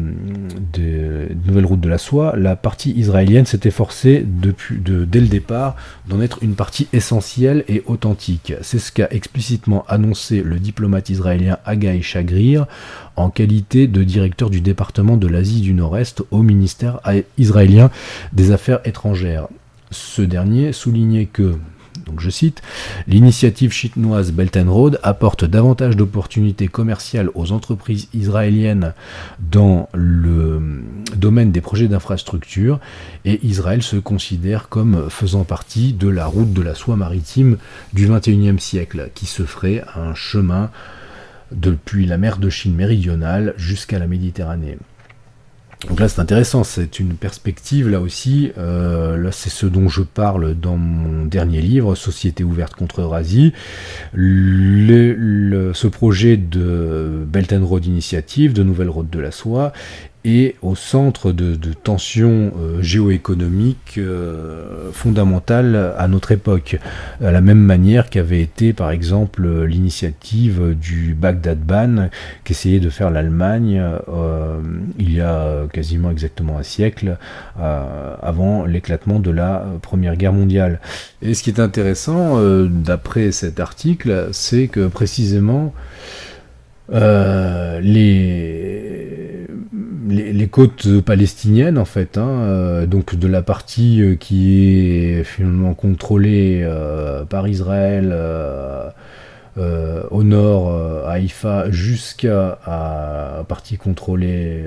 de, 0.74 1.30
nouvelle 1.46 1.66
route 1.66 1.80
de 1.80 1.90
la 1.90 1.98
soie, 1.98 2.36
la 2.38 2.56
partie 2.56 2.92
israélienne 2.92 3.46
s'est 3.46 3.62
efforcée 3.64 4.26
depuis, 4.26 4.78
de, 4.78 5.06
dès 5.06 5.22
le 5.22 5.28
départ 5.28 5.76
d'en 6.08 6.22
être 6.22 6.40
une 6.44 6.56
partie 6.56 6.88
essentielle 6.94 7.64
et 7.68 7.84
authentique. 7.88 8.54
C'est 8.62 8.80
ce 8.80 8.92
qu'a 8.92 9.08
explicitement 9.12 9.86
annoncé 9.88 10.42
le 10.44 10.60
diplomate 10.60 11.10
israélien 11.10 11.58
Agaï 11.66 12.02
Chagrir 12.02 12.68
en 13.16 13.30
qualité 13.30 13.88
de 13.88 14.04
directeur 14.04 14.50
du 14.50 14.62
département 14.62 15.18
de 15.18 15.28
l'Asie 15.28 15.62
du 15.62 15.74
Nord-Est 15.74 16.24
au 16.32 16.44
ministère 16.44 17.00
israélien 17.38 17.90
des 18.34 18.52
Affaires 18.52 18.80
étrangères. 18.86 19.48
Ce 19.90 20.22
dernier 20.22 20.74
soulignait 20.74 21.26
que 21.26 21.58
Donc 22.06 22.20
je 22.20 22.30
cite, 22.30 22.62
l'initiative 23.08 23.72
chinoise 23.72 24.32
Belt 24.32 24.56
and 24.58 24.72
Road 24.72 25.00
apporte 25.04 25.46
davantage 25.46 25.96
d'opportunités 25.96 26.68
commerciales 26.68 27.30
aux 27.36 27.52
entreprises 27.52 28.08
israéliennes 28.14 28.94
dans 29.40 29.90
le 29.94 30.84
domaine 31.16 31.52
des 31.52 31.62
projets 31.62 31.88
d'infrastructure 31.88 32.80
et 33.26 33.46
Israël 33.46 33.82
se 33.82 33.98
considère 33.98 34.70
comme 34.70 35.10
faisant 35.10 35.44
partie 35.44 35.94
de 35.94 36.08
la 36.08 36.26
route 36.26 36.54
de 36.54 36.62
la 36.62 36.76
soie 36.76 36.96
maritime 36.96 37.58
du 37.94 38.08
21e 38.08 38.60
siècle 38.60 39.10
qui 39.14 39.26
se 39.26 39.44
ferait 39.44 39.84
un 39.96 40.14
chemin 40.14 40.70
depuis 41.52 42.06
la 42.06 42.18
mer 42.18 42.38
de 42.38 42.50
Chine 42.50 42.76
méridionale 42.76 43.54
jusqu'à 43.58 44.00
la 44.00 44.08
Méditerranée. 44.08 44.78
Donc 45.86 46.00
là, 46.00 46.10
c'est 46.10 46.20
intéressant, 46.20 46.64
c'est 46.64 47.00
une 47.00 47.14
perspective, 47.14 47.88
là 47.88 48.02
aussi, 48.02 48.52
euh, 48.58 49.16
là 49.16 49.32
c'est 49.32 49.52
ce 49.52 49.68
dont 49.68 49.90
je 49.90 50.02
parle 50.02 50.56
dans 50.56 50.76
mon 50.76 51.26
dernier 51.26 51.62
livre, 51.62 51.94
Société 51.94 52.44
ouverte 52.44 52.74
contre 52.74 53.02
Eurasie. 53.02 53.54
ce 54.16 55.88
projet 55.88 56.36
de 56.36 57.24
Belt 57.28 57.54
and 57.54 57.64
Road 57.64 57.86
Initiative, 57.86 58.54
de 58.54 58.64
Nouvelle 58.64 58.90
Route 58.90 59.12
de 59.12 59.20
la 59.20 59.30
Soie, 59.30 59.72
et 60.26 60.56
au 60.62 60.76
centre 60.76 61.32
de, 61.32 61.56
tensions 61.74 62.52
euh, 62.60 62.82
géoéconomiques 62.82 63.98
euh, 63.98 64.92
fondamentales 64.92 65.94
à 65.98 66.08
notre 66.08 66.32
époque, 66.32 66.78
à 67.24 67.32
la 67.32 67.40
même 67.40 67.60
manière 67.60 68.10
qu'avait 68.10 68.42
été 68.42 68.74
par 68.74 68.92
exemple 68.92 69.48
l'initiative 69.64 70.76
du 70.80 71.14
Bagdad 71.14 71.60
Ban 71.60 72.10
qu'essayait 72.44 72.80
de 72.80 72.90
faire 72.90 73.10
l'Allemagne 73.10 73.82
euh, 74.10 74.60
il 75.00 75.14
y 75.14 75.22
a 75.22 75.68
quasiment 75.72 76.12
exactement 76.12 76.58
un 76.58 76.64
siècle 76.64 77.18
avant 77.60 78.66
l'éclatement 78.66 79.20
de 79.20 79.32
la 79.32 79.66
Première 79.82 80.16
Guerre 80.16 80.34
mondiale. 80.34 80.80
Et 81.22 81.34
ce 81.34 81.44
qui 81.44 81.50
est 81.50 81.60
intéressant 81.60 82.40
d'après 82.68 83.32
cet 83.32 83.60
article, 83.60 84.30
c'est 84.32 84.68
que 84.68 84.88
précisément 84.88 85.74
les 86.92 89.37
les, 90.08 90.48
côtes 90.48 91.02
palestiniennes 91.02 91.78
en 91.78 91.86
fait, 91.86 92.18
hein, 92.18 92.28
euh, 92.28 92.86
donc 92.86 93.16
de 93.16 93.28
la 93.28 93.42
partie 93.42 94.02
euh, 94.02 94.16
qui 94.16 94.64
est 94.64 95.24
finalement 95.24 95.74
contrôlée 95.74 96.62
euh, 96.64 97.26
par 97.26 97.48
Israël 97.48 98.16
au 100.12 100.24
nord 100.24 100.72
à 101.08 101.14
Haïfa 101.14 101.72
jusqu'à 101.72 102.60
la 102.68 103.44
partie 103.48 103.78
contrôlée, 103.78 104.64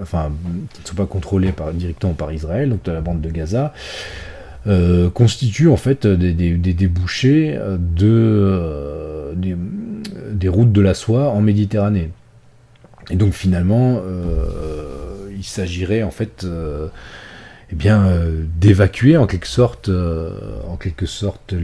enfin 0.00 0.30
qui 0.72 0.82
ne 0.82 0.86
sont 0.86 0.94
pas 0.94 1.06
contrôlées 1.06 1.52
directement 1.74 2.12
par 2.12 2.32
Israël, 2.32 2.70
donc 2.70 2.84
de 2.84 2.92
la 2.92 3.00
bande 3.00 3.20
de 3.20 3.30
Gaza. 3.30 3.74
constitue 5.12 5.68
en 5.68 5.76
fait 5.76 6.06
des, 6.06 6.32
débouchés 6.56 7.58
de, 7.78 9.34
des 9.34 10.48
routes 10.48 10.72
de 10.72 10.80
la 10.80 10.94
soie 10.94 11.28
en 11.30 11.40
Méditerranée. 11.40 12.10
Et 13.10 13.16
donc 13.16 13.32
finalement, 13.32 14.00
euh, 14.04 15.28
il 15.36 15.44
s'agirait 15.44 16.02
en 16.02 16.10
fait 16.10 16.44
euh, 16.44 16.88
eh 17.70 17.74
bien, 17.74 18.06
euh, 18.06 18.44
d'évacuer 18.58 19.16
en 19.16 19.26
quelque 19.26 19.48
sorte, 19.48 19.90
en 20.68 20.76
quelque 20.76 21.06
sorte 21.06 21.54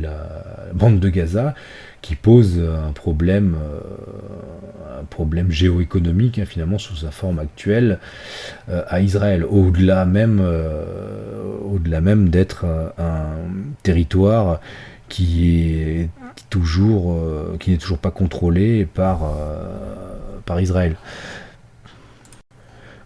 la 0.00 0.70
bande 0.72 0.98
de 0.98 1.08
Gaza 1.10 1.54
qui 2.00 2.14
pose 2.16 2.58
un 2.58 2.92
problème, 2.92 3.56
un 5.00 5.04
problème 5.04 5.50
géoéconomique 5.50 6.38
hein, 6.38 6.46
finalement 6.46 6.78
sous 6.78 6.96
sa 6.96 7.10
forme 7.10 7.38
actuelle 7.38 7.98
à 8.68 9.00
Israël, 9.00 9.44
au-delà 9.44 10.04
même, 10.04 10.42
au-delà 11.64 12.00
même 12.00 12.28
d'être 12.28 12.64
un 12.98 13.26
territoire 13.82 14.60
qui 15.08 15.74
est 15.76 16.08
toujours, 16.50 17.18
qui 17.58 17.70
n'est 17.70 17.78
toujours 17.78 17.98
pas 17.98 18.10
contrôlé 18.10 18.86
par 18.86 19.20
par 20.44 20.60
Israël. 20.60 20.96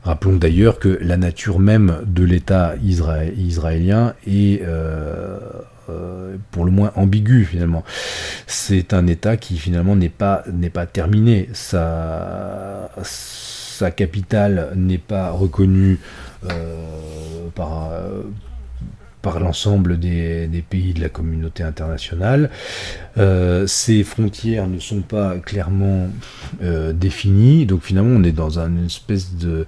Rappelons 0.05 0.37
d'ailleurs 0.37 0.79
que 0.79 0.99
la 1.03 1.17
nature 1.17 1.59
même 1.59 1.99
de 2.07 2.25
l'État 2.25 2.77
israélien 2.83 4.15
est 4.27 4.63
euh, 4.63 5.39
euh, 5.91 6.37
pour 6.51 6.65
le 6.65 6.71
moins 6.71 6.93
ambigu 6.95 7.45
finalement. 7.45 7.85
C'est 8.47 8.95
un 8.95 9.07
État 9.07 9.37
qui 9.37 9.59
finalement 9.59 9.97
n'est 9.97 10.09
pas, 10.09 10.45
pas 10.73 10.87
terminé. 10.87 11.51
Sa, 11.53 12.91
sa 13.03 13.91
capitale 13.91 14.73
n'est 14.77 14.99
pas 14.99 15.31
reconnue 15.31 15.99
euh, 16.45 17.49
par, 17.55 17.91
par 19.23 19.41
l'ensemble 19.41 19.99
des, 19.99 20.65
pays 20.69 20.93
de 20.95 21.01
la 21.01 21.09
communauté 21.09 21.63
internationale. 21.63 22.51
Euh, 23.17 23.67
ces 23.67 24.05
frontières 24.05 24.67
ne 24.67 24.79
sont 24.79 25.01
pas 25.01 25.37
clairement 25.39 26.09
euh, 26.63 26.93
définies, 26.93 27.67
donc 27.67 27.83
finalement 27.83 28.17
on 28.19 28.25
est 28.25 28.33
dans 28.33 28.59
une 28.59 28.87
espèce 28.87 29.35
de 29.35 29.67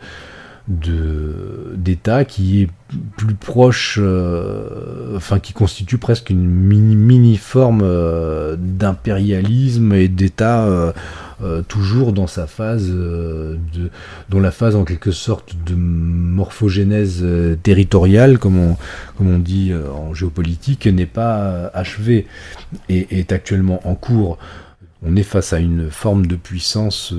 d'État 0.68 2.24
qui 2.24 2.62
est 2.62 2.68
plus 3.16 3.34
proche, 3.34 3.98
euh, 4.00 5.16
enfin 5.16 5.40
qui 5.40 5.52
constitue 5.52 5.98
presque 5.98 6.30
une 6.30 6.44
mini, 6.48 6.94
mini 6.94 7.36
forme 7.38 7.82
d'impérialisme 8.56 9.92
et 9.94 10.06
d'État 10.06 10.92
euh, 11.42 11.62
toujours 11.62 12.12
dans 12.12 12.26
sa 12.26 12.46
phase, 12.46 12.88
euh, 12.90 13.56
de, 13.72 13.90
dans 14.28 14.40
la 14.40 14.50
phase 14.50 14.76
en 14.76 14.84
quelque 14.84 15.10
sorte 15.10 15.54
de 15.64 15.74
morphogénèse 15.74 17.20
euh, 17.22 17.56
territoriale, 17.56 18.38
comme 18.38 18.58
on, 18.58 18.76
comme 19.16 19.28
on 19.28 19.38
dit 19.38 19.72
en 19.74 20.12
géopolitique, 20.12 20.86
n'est 20.86 21.06
pas 21.06 21.70
achevée 21.72 22.26
et 22.88 23.18
est 23.18 23.32
actuellement 23.32 23.80
en 23.88 23.94
cours 23.94 24.38
on 25.02 25.16
est 25.16 25.22
face 25.22 25.52
à 25.52 25.58
une 25.58 25.90
forme 25.90 26.26
de 26.26 26.36
puissance, 26.36 27.14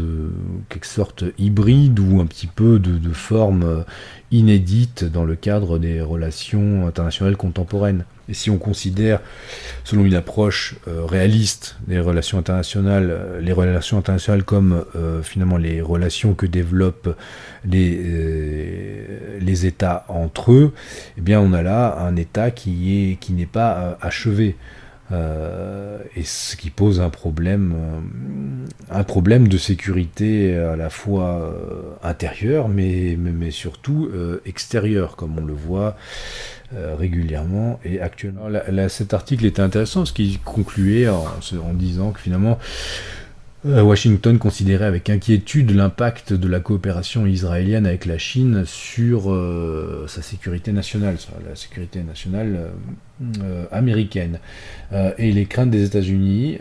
quelque 0.69 0.85
sorte 0.85 1.23
hybride 1.39 1.99
ou 1.99 2.21
un 2.21 2.25
petit 2.25 2.47
peu 2.47 2.77
de, 2.79 2.97
de 2.97 3.11
forme 3.11 3.83
inédite 4.31 5.03
dans 5.03 5.25
le 5.25 5.35
cadre 5.35 5.79
des 5.79 6.01
relations 6.01 6.87
internationales 6.87 7.37
contemporaines. 7.37 8.05
Et 8.29 8.33
si 8.33 8.49
on 8.49 8.57
considère, 8.57 9.19
selon 9.83 10.05
une 10.05 10.13
approche 10.13 10.75
euh, 10.87 11.05
réaliste 11.05 11.75
des 11.87 11.99
relations 11.99 12.37
internationales, 12.37 13.09
euh, 13.11 13.41
les 13.41 13.51
relations 13.51 13.97
internationales 13.97 14.43
comme 14.43 14.85
euh, 14.95 15.21
finalement 15.21 15.57
les 15.57 15.81
relations 15.81 16.33
que 16.33 16.45
développent 16.45 17.13
les, 17.65 19.05
les 19.41 19.65
États 19.65 20.05
entre 20.07 20.53
eux, 20.53 20.73
eh 21.17 21.21
bien 21.21 21.41
on 21.41 21.51
a 21.51 21.61
là 21.61 21.99
un 21.99 22.15
État 22.15 22.51
qui 22.51 23.11
est 23.11 23.15
qui 23.17 23.33
n'est 23.33 23.45
pas 23.45 23.97
achevé. 24.01 24.55
Et 25.11 26.23
ce 26.23 26.55
qui 26.55 26.69
pose 26.69 27.01
un 27.01 27.09
problème, 27.09 27.75
un 28.89 29.03
problème 29.03 29.47
de 29.47 29.57
sécurité 29.57 30.55
à 30.55 30.75
la 30.75 30.89
fois 30.89 31.53
intérieure, 32.03 32.69
mais, 32.69 33.15
mais, 33.19 33.31
mais 33.31 33.51
surtout 33.51 34.09
extérieure, 34.45 35.15
comme 35.15 35.37
on 35.37 35.45
le 35.45 35.53
voit 35.53 35.95
euh, 36.73 36.95
régulièrement 36.95 37.81
et 37.83 37.99
actuellement. 37.99 38.47
cet 38.87 39.13
article 39.13 39.45
était 39.45 39.61
intéressant 39.61 40.01
parce 40.01 40.13
qu'il 40.13 40.39
concluait 40.39 41.09
en, 41.09 41.25
en, 41.25 41.73
disant 41.73 42.11
que 42.11 42.21
finalement 42.21 42.57
euh, 42.61 43.20
Washington 43.63 44.39
considérait 44.39 44.85
avec 44.85 45.09
inquiétude 45.09 45.71
l'impact 45.71 46.33
de 46.33 46.47
la 46.47 46.59
coopération 46.59 47.27
israélienne 47.27 47.85
avec 47.85 48.05
la 48.05 48.17
Chine 48.17 48.63
sur 48.65 49.31
euh, 49.31 50.05
sa 50.07 50.23
sécurité 50.23 50.71
nationale, 50.71 51.19
sur 51.19 51.33
la 51.47 51.55
sécurité 51.55 52.01
nationale 52.01 52.71
américaine. 53.71 54.39
et 55.19 55.31
les 55.31 55.45
craintes 55.45 55.69
des 55.69 55.85
États-Unis 55.85 56.57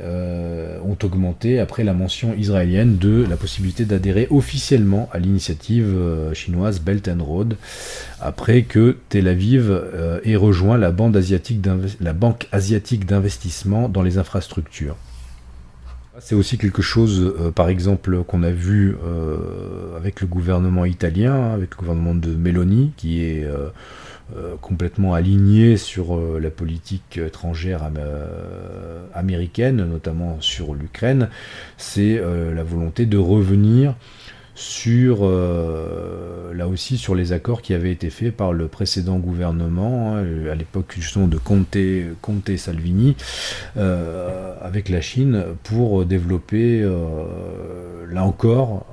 ont 0.85 0.99
augmenté 1.03 1.59
après 1.59 1.85
la 1.85 1.95
mention 1.95 2.35
israélienne 2.35 2.99
de 2.99 3.25
la 3.31 3.39
possibilité 3.39 3.87
d'adhérer 3.87 4.27
officiellement 4.31 5.09
à 5.15 5.19
l'initiative 5.19 5.97
chinoise 6.35 6.81
Belt 6.81 7.09
and 7.09 7.25
Road 7.25 7.57
après 8.21 8.63
que 8.63 8.97
Tel 9.09 9.29
Aviv 9.29 9.71
euh, 9.71 10.21
ait 10.25 10.37
rejoint 10.37 10.77
la, 10.77 10.91
Banque 10.93 11.17
asiatique 11.17 11.61
d'investissement 13.07 13.89
dans 13.89 14.03
les 14.03 14.19
infrastructures. 14.19 14.97
C'est 16.21 16.35
aussi 16.35 16.59
quelque 16.59 16.83
chose, 16.83 17.35
euh, 17.41 17.51
par 17.51 17.69
exemple, 17.69 18.23
qu'on 18.25 18.43
a 18.43 18.51
vu 18.51 18.97
euh, 19.05 19.97
avec 19.97 20.21
le 20.21 20.27
gouvernement 20.27 20.85
italien, 20.85 21.35
hein, 21.35 21.55
avec 21.55 21.73
le 21.73 21.77
gouvernement 21.77 22.15
de 22.15 22.31
Meloni, 22.35 22.93
qui 22.97 23.25
est 23.25 23.47
complètement 24.61 25.13
aligné 25.15 25.77
sur 25.77 26.17
la 26.39 26.51
politique 26.51 27.19
étrangère 27.19 27.91
américaine, 29.13 29.85
notamment 29.85 30.37
sur 30.41 30.73
l'Ukraine. 30.75 31.29
C'est 31.77 32.23
la 32.55 32.63
volonté 32.63 33.07
de 33.07 33.19
revenir 33.19 33.97
sur 34.55 35.21
euh, 35.23 36.53
là 36.55 36.69
aussi 36.69 36.99
sur 36.99 37.15
les 37.15 37.33
accords 37.33 37.63
qui 37.63 37.75
avaient 37.75 37.93
été 37.93 38.11
faits 38.11 38.37
par 38.37 38.53
le 38.53 38.69
précédent 38.69 39.19
gouvernement 39.19 40.17
hein, 40.17 40.25
à 40.51 40.55
l'époque 40.55 40.95
justement 40.97 41.27
de 41.27 41.39
Conte, 41.39 41.77
Conte 42.21 42.57
Salvini 42.57 43.17
euh, 43.77 44.55
avec 44.61 44.89
la 44.89 45.01
Chine 45.01 45.45
pour 45.63 46.05
développer 46.05 46.83
euh, 46.83 47.25
là 48.11 48.25
encore 48.25 48.87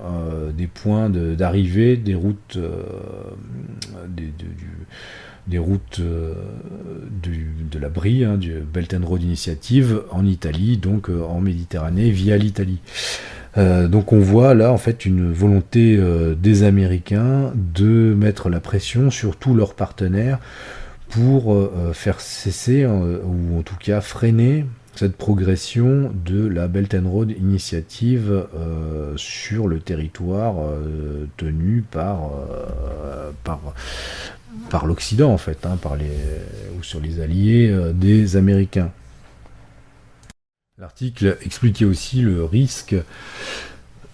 des 0.55 0.67
points 0.67 1.09
d'arrivée 1.09 1.97
des 1.97 2.15
routes 2.15 2.57
des 5.47 5.57
routes 5.57 6.01
de 6.01 7.79
la 7.79 7.89
BRI, 7.89 8.25
hein, 8.25 8.35
du 8.35 8.59
Belt 8.59 8.93
and 8.93 9.05
Road 9.05 9.23
Initiative, 9.23 10.03
en 10.11 10.25
Italie, 10.25 10.77
donc 10.77 11.09
en 11.09 11.39
Méditerranée, 11.39 12.11
via 12.11 12.35
l'Italie. 12.37 12.79
Donc 13.57 14.13
on 14.13 14.19
voit 14.19 14.53
là 14.53 14.71
en 14.71 14.77
fait 14.77 15.05
une 15.05 15.31
volonté 15.31 15.99
des 16.39 16.63
Américains 16.63 17.51
de 17.55 18.13
mettre 18.13 18.49
la 18.49 18.59
pression 18.59 19.09
sur 19.09 19.35
tous 19.35 19.55
leurs 19.55 19.73
partenaires 19.73 20.39
pour 21.09 21.57
faire 21.93 22.21
cesser 22.21 22.85
ou 22.85 23.57
en 23.57 23.63
tout 23.63 23.77
cas 23.79 24.01
freiner 24.01 24.65
cette 24.97 25.15
progression 25.15 26.11
de 26.25 26.47
la 26.47 26.67
Belt 26.67 26.95
and 26.95 27.07
Road 27.07 27.31
Initiative 27.31 28.47
euh, 28.55 29.13
sur 29.15 29.67
le 29.67 29.79
territoire 29.79 30.55
euh, 30.59 31.27
tenu 31.37 31.83
par, 31.83 32.31
euh, 32.51 33.31
l'Occident 34.85 35.31
en 35.31 35.37
fait, 35.37 35.65
hein, 35.65 35.77
ou 36.77 36.83
sur 36.83 36.99
les 36.99 37.21
alliés 37.21 37.71
des 37.93 38.37
Américains. 38.37 38.91
L'article 40.79 41.37
expliquait 41.43 41.85
aussi 41.85 42.21
le 42.21 42.45
risque 42.45 42.95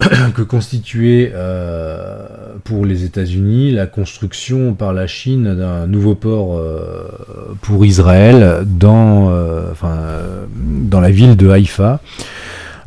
que 0.34 0.40
constituait 0.40 1.30
euh, 1.34 2.26
pour 2.64 2.86
les 2.86 3.04
États-Unis 3.04 3.70
la 3.70 3.86
construction 3.86 4.72
par 4.72 4.94
la 4.94 5.06
Chine 5.06 5.54
d'un 5.54 5.86
nouveau 5.86 6.14
port 6.14 6.56
euh, 6.56 7.06
pour 7.60 7.84
Israël 7.84 8.64
dans, 8.64 9.28
euh, 9.28 9.72
enfin, 9.72 9.94
dans 10.56 11.02
la 11.02 11.10
ville 11.10 11.36
de 11.36 11.50
Haïfa, 11.50 12.00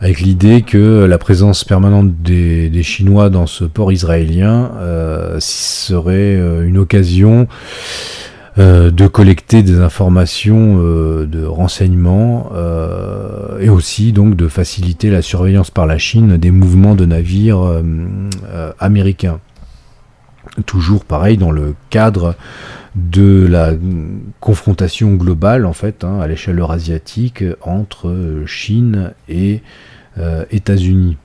avec 0.02 0.22
l'idée 0.22 0.63
que 0.63 1.06
la 1.06 1.20
présence 1.20 1.63
permanente 1.63 2.20
des, 2.24 2.72
des, 2.72 2.82
Chinois 2.82 3.30
dans 3.30 3.46
ce 3.46 3.63
port 3.63 3.92
israélien 3.92 4.72
serait 5.38 6.34
une 6.66 6.80
occasion 6.80 7.48
euh, 8.60 8.89
de 8.89 9.06
collecter 9.06 9.62
des 9.62 9.82
informations 9.82 10.80
euh, 10.80 11.28
de 11.28 11.46
renseignements 11.46 12.50
euh, 12.56 13.60
et 13.60 13.70
aussi 13.70 14.13
donc 14.13 14.36
de 14.36 14.48
faciliter 14.48 15.12
la 15.12 15.22
surveillance 15.22 15.70
par 15.70 15.86
la 15.86 16.00
Chine 16.00 16.38
des 16.38 16.50
mouvements 16.50 16.96
de 16.96 17.06
navires 17.06 17.84
américains. 18.80 19.39
Toujours 20.65 21.06
pareil 21.06 21.38
dans 21.38 21.52
le 21.52 21.76
cadre 21.91 22.36
de 22.96 23.46
la 23.48 23.74
confrontation 24.39 25.13
globale 25.13 25.65
en 25.65 25.74
fait 25.74 26.04
hein, 26.04 26.20
à 26.20 26.26
l'échelle 26.26 26.58
eurasiatique 26.58 27.43
entre 27.62 28.43
Chine 28.48 29.13
et 29.30 29.62
États-Unis 30.50 31.17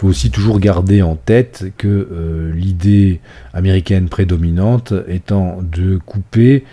faut 0.00 0.08
aussi 0.08 0.30
toujours 0.30 0.60
garder 0.60 1.02
en 1.02 1.14
tête 1.14 1.72
que 1.76 2.08
euh, 2.10 2.54
l'idée 2.54 3.20
américaine 3.52 4.08
prédominante 4.08 4.94
étant 5.08 5.58
de 5.60 5.98
couper 5.98 6.64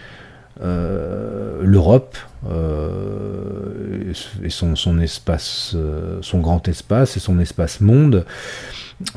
euh, 0.61 1.59
l'Europe 1.61 2.17
euh, 2.49 4.13
et 4.43 4.49
son, 4.49 4.99
espace, 4.99 5.75
son 6.21 6.39
grand 6.39 6.69
espace 6.69 7.17
et 7.17 7.19
son 7.19 7.37
espace 7.39 7.81
monde, 7.81 8.25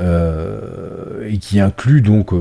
et 0.01 1.39
qui 1.39 1.61
inclut 1.61 2.03
donc 2.03 2.33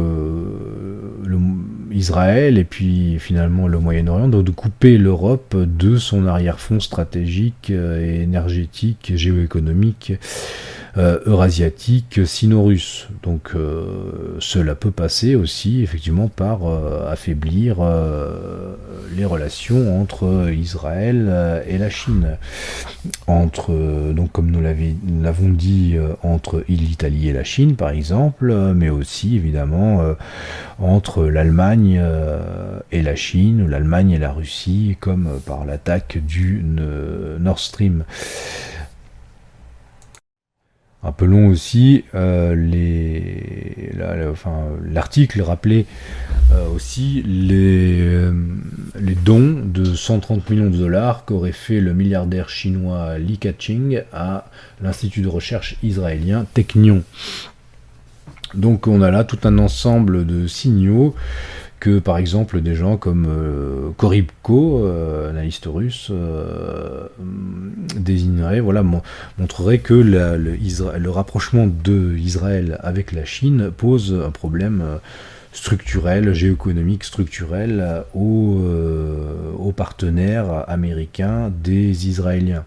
Israël 1.91 2.57
et 2.57 2.63
puis 2.63 3.19
finalement 3.19 3.67
le 3.67 3.77
Moyen-Orient, 3.77 4.27
donc 4.27 4.43
de 4.43 4.51
couper 4.51 4.97
l'Europe 4.97 5.55
de 5.55 5.97
son 5.97 6.25
arrière-fond 6.25 6.79
stratégique 6.79 7.69
et 7.69 8.23
énergétique, 8.23 9.11
géoéconomique 9.15 10.13
euh, 10.97 11.19
eurasiatique 11.25 12.21
sino-russe. 12.25 13.07
Donc 13.21 13.51
euh, 13.53 14.35
cela 14.39 14.73
peut 14.73 14.91
passer 14.91 15.35
aussi 15.35 15.83
effectivement 15.83 16.29
par 16.29 16.67
euh, 16.67 17.11
affaiblir 17.11 17.77
les 19.15 19.25
relations 19.25 20.01
entre 20.01 20.49
Israël 20.51 21.63
et 21.67 21.77
la 21.77 21.89
Chine. 21.89 22.37
Entre, 23.27 23.71
donc 24.13 24.31
comme 24.31 24.51
nous 24.51 24.61
l'avons 24.61 25.49
dit, 25.49 25.95
entre 26.23 26.63
l'Italie 26.67 27.29
et 27.29 27.33
la 27.33 27.43
Chine 27.43 27.75
par 27.75 27.89
exemple, 27.89 28.53
mais 28.73 28.89
aussi 28.89 29.35
évidemment 29.35 30.03
entre 30.79 31.25
l'Allemagne 31.25 32.01
et 32.91 33.01
la 33.01 33.15
Chine, 33.15 33.67
l'Allemagne 33.67 34.11
et 34.11 34.19
la 34.19 34.31
Russie, 34.31 34.97
comme 34.99 35.39
par 35.45 35.65
l'attaque 35.65 36.17
du 36.25 36.63
Nord 37.39 37.59
Stream. 37.59 38.03
Rappelons 41.01 41.47
aussi 41.47 42.03
euh, 42.13 42.55
les, 42.55 43.93
l'article 44.83 45.41
rappelait 45.41 45.85
euh, 46.51 46.67
aussi 46.67 47.23
les, 47.25 48.01
euh, 48.01 48.33
les 48.99 49.15
dons 49.15 49.61
de 49.63 49.85
130 49.85 50.49
millions 50.49 50.69
de 50.69 50.77
dollars 50.77 51.23
qu'aurait 51.23 51.53
fait 51.53 51.79
le 51.79 51.93
milliardaire 51.93 52.49
chinois 52.49 53.17
Li 53.17 53.37
Ka-ching 53.37 54.03
à 54.11 54.47
l'institut 54.81 55.21
de 55.21 55.29
recherche 55.29 55.77
israélien 55.83 56.45
Technion. 56.53 57.03
Donc 58.53 58.85
on 58.85 59.01
a 59.01 59.09
là 59.09 59.23
tout 59.23 59.39
un 59.45 59.57
ensemble 59.57 60.25
de 60.25 60.47
signaux 60.47 61.15
que 61.79 61.99
par 61.99 62.17
exemple 62.17 62.61
des 62.61 62.75
gens 62.75 62.97
comme 62.97 63.25
euh, 63.27 63.89
Koribko, 63.97 64.85
euh, 64.85 65.29
analyste 65.29 65.65
russe, 65.65 66.09
euh, 66.11 67.07
désignerait, 67.95 68.59
voilà, 68.59 68.83
montrerait 69.37 69.79
que 69.79 69.93
le, 69.93 71.09
rapprochement 71.09 71.67
de 71.67 72.15
Israël 72.17 72.77
avec 72.81 73.11
la 73.11 73.25
Chine 73.25 73.71
pose 73.75 74.13
un 74.25 74.31
problème 74.31 74.83
structurel, 75.53 76.33
géoéconomique 76.33 77.03
structurel 77.03 78.03
aux, 78.13 78.61
aux 79.57 79.71
partenaires 79.71 80.69
américains 80.69 81.51
des 81.63 82.07
Israéliens. 82.07 82.65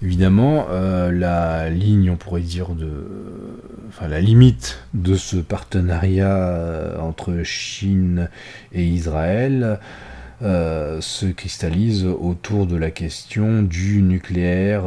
Évidemment, 0.00 0.66
euh, 0.70 1.10
la 1.10 1.70
ligne, 1.70 2.10
on 2.10 2.16
pourrait 2.16 2.40
dire, 2.40 2.68
de, 2.70 3.04
enfin, 3.88 4.08
la 4.08 4.20
limite 4.20 4.78
de 4.94 5.16
ce 5.16 5.36
partenariat 5.36 6.36
euh, 6.36 6.98
entre 7.00 7.42
Chine 7.42 8.28
et 8.72 8.84
Israël 8.84 9.80
euh, 10.42 11.00
se 11.00 11.26
cristallise 11.26 12.04
autour 12.04 12.66
de 12.66 12.76
la 12.76 12.90
question 12.90 13.62
du 13.62 14.02
nucléaire 14.02 14.84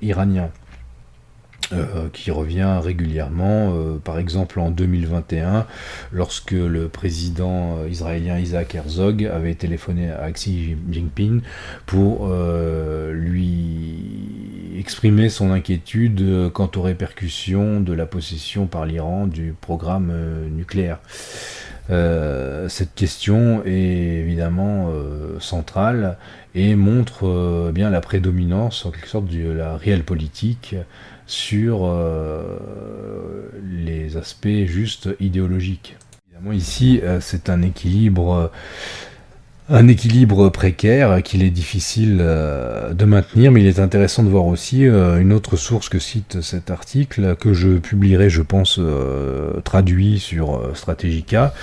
iranien. 0.00 0.50
Euh, 1.72 2.08
qui 2.12 2.30
revient 2.30 2.80
régulièrement, 2.82 3.74
par 4.04 4.18
exemple 4.18 4.60
en 4.60 4.70
2021, 4.70 5.66
lorsque 6.10 6.50
le 6.50 6.88
président 6.88 7.86
israélien 7.86 8.38
Isaac 8.38 8.74
Herzog 8.74 9.24
avait 9.24 9.54
téléphoné 9.54 10.10
à 10.10 10.30
Xi 10.32 10.76
Jinping 10.90 11.40
pour 11.86 12.30
lui 13.10 14.41
exprimer 14.78 15.28
son 15.28 15.50
inquiétude 15.50 16.50
quant 16.52 16.70
aux 16.76 16.82
répercussions 16.82 17.80
de 17.80 17.92
la 17.92 18.06
possession 18.06 18.66
par 18.66 18.86
l'Iran 18.86 19.26
du 19.26 19.54
programme 19.60 20.12
nucléaire. 20.50 20.98
cette 21.88 22.94
question 22.94 23.62
est 23.64 24.20
évidemment 24.20 24.90
centrale 25.40 26.16
et 26.54 26.74
montre 26.74 27.70
bien 27.72 27.90
la 27.90 28.00
prédominance 28.00 28.86
en 28.86 28.90
quelque 28.90 29.08
sorte 29.08 29.26
de 29.26 29.50
la 29.50 29.76
réelle 29.76 30.04
politique 30.04 30.76
sur 31.26 31.86
euh, 31.86 32.58
les 33.62 34.16
aspects 34.16 34.66
juste 34.66 35.08
idéologiques. 35.20 35.96
Évidemment, 36.30 36.52
ici, 36.52 37.00
euh, 37.02 37.20
c'est 37.20 37.48
un 37.48 37.62
équilibre 37.62 38.34
euh, 38.34 38.48
un 39.72 39.88
équilibre 39.88 40.50
précaire 40.50 41.22
qu'il 41.22 41.42
est 41.42 41.50
difficile 41.50 42.18
de 42.18 43.04
maintenir, 43.04 43.50
mais 43.50 43.62
il 43.62 43.66
est 43.66 43.80
intéressant 43.80 44.22
de 44.22 44.28
voir 44.28 44.46
aussi 44.46 44.84
une 44.84 45.32
autre 45.32 45.56
source 45.56 45.88
que 45.88 45.98
cite 45.98 46.42
cet 46.42 46.70
article, 46.70 47.36
que 47.36 47.54
je 47.54 47.78
publierai, 47.78 48.28
je 48.28 48.42
pense, 48.42 48.78
traduit 49.64 50.18
sur 50.18 50.70
Strategica, 50.74 51.54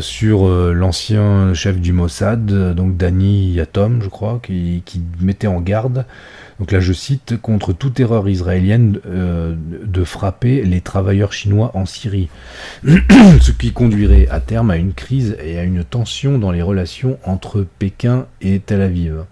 sur 0.00 0.48
l'ancien 0.48 1.52
chef 1.54 1.80
du 1.80 1.92
Mossad, 1.92 2.74
donc 2.74 2.96
Dani 2.96 3.50
Yatom, 3.52 4.00
je 4.00 4.08
crois, 4.08 4.40
qui 4.42 4.82
mettait 5.20 5.48
en 5.48 5.60
garde 5.60 6.06
donc 6.58 6.72
là, 6.72 6.80
je 6.80 6.92
cite, 6.92 7.40
contre 7.40 7.72
toute 7.72 8.00
erreur 8.00 8.28
israélienne 8.28 8.98
euh, 9.06 9.54
de 9.84 10.04
frapper 10.04 10.64
les 10.64 10.80
travailleurs 10.80 11.32
chinois 11.32 11.70
en 11.74 11.86
Syrie, 11.86 12.28
ce 12.84 13.52
qui 13.52 13.72
conduirait 13.72 14.26
à 14.28 14.40
terme 14.40 14.70
à 14.70 14.76
une 14.76 14.92
crise 14.92 15.36
et 15.42 15.58
à 15.58 15.62
une 15.62 15.84
tension 15.84 16.38
dans 16.38 16.50
les 16.50 16.62
relations 16.62 17.18
entre 17.24 17.64
Pékin 17.78 18.26
et 18.40 18.58
Tel 18.58 18.82
Aviv. 18.82 19.24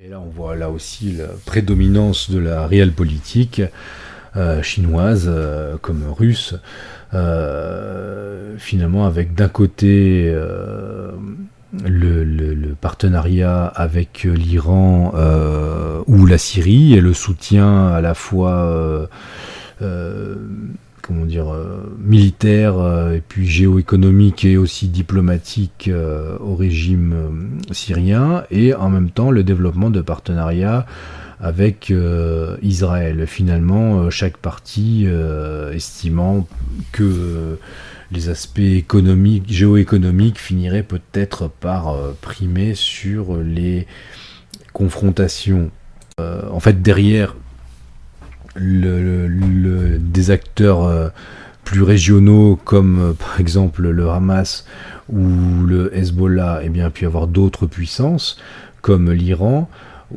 Et 0.00 0.08
là, 0.08 0.20
on 0.20 0.30
voit 0.30 0.56
là 0.56 0.70
aussi 0.70 1.12
la 1.12 1.28
prédominance 1.44 2.30
de 2.30 2.38
la 2.38 2.66
réelle 2.66 2.92
politique 2.92 3.60
euh, 4.36 4.62
chinoise 4.62 5.26
euh, 5.28 5.76
comme 5.76 6.04
russe, 6.10 6.54
finalement 8.58 9.04
avec 9.04 9.34
d'un 9.34 9.50
côté 9.50 10.34
le, 11.84 12.74
partenariat 12.80 13.66
avec 13.66 14.24
l'Iran 14.24 15.12
euh, 15.14 16.02
ou 16.06 16.26
la 16.26 16.38
Syrie 16.38 16.94
et 16.94 17.00
le 17.00 17.14
soutien 17.14 17.88
à 17.88 18.00
la 18.00 18.14
fois 18.14 18.52
euh, 18.52 19.06
euh, 19.80 20.36
comment 21.00 21.24
dire, 21.24 21.52
militaire 21.98 22.74
et 23.12 23.22
puis 23.26 23.46
géoéconomique 23.46 24.44
et 24.44 24.56
aussi 24.56 24.88
diplomatique 24.88 25.90
au 26.40 26.54
régime 26.54 27.58
syrien, 27.72 28.44
et 28.52 28.72
en 28.72 28.88
même 28.88 29.10
temps 29.10 29.32
le 29.32 29.42
développement 29.42 29.90
de 29.90 30.00
partenariats 30.00 30.86
avec 31.40 31.92
Israël. 32.62 33.26
Finalement, 33.26 34.10
chaque 34.10 34.36
partie 34.36 35.08
estimant 35.72 36.46
que 36.92 37.58
les 38.12 38.28
aspects 38.28 38.58
économiques, 38.58 39.50
géoéconomiques 39.50 40.38
finiraient 40.38 40.82
peut-être 40.82 41.48
par 41.48 41.96
primer 42.20 42.74
sur 42.74 43.36
les 43.38 43.86
confrontations. 44.72 45.70
en 46.18 46.60
fait, 46.60 46.82
derrière 46.82 47.34
des 48.56 50.30
acteurs 50.30 50.84
euh, 50.84 51.08
plus 51.64 51.82
régionaux 51.82 52.58
comme 52.64 53.00
euh, 53.00 53.12
par 53.12 53.40
exemple 53.40 53.88
le 53.88 54.10
Hamas 54.10 54.66
ou 55.08 55.64
le 55.66 55.96
Hezbollah, 55.96 56.60
et 56.62 56.66
eh 56.66 56.68
bien, 56.68 56.90
puis 56.90 57.06
avoir 57.06 57.26
d'autres 57.26 57.66
puissances 57.66 58.38
comme 58.80 59.10
l'Iran 59.10 59.68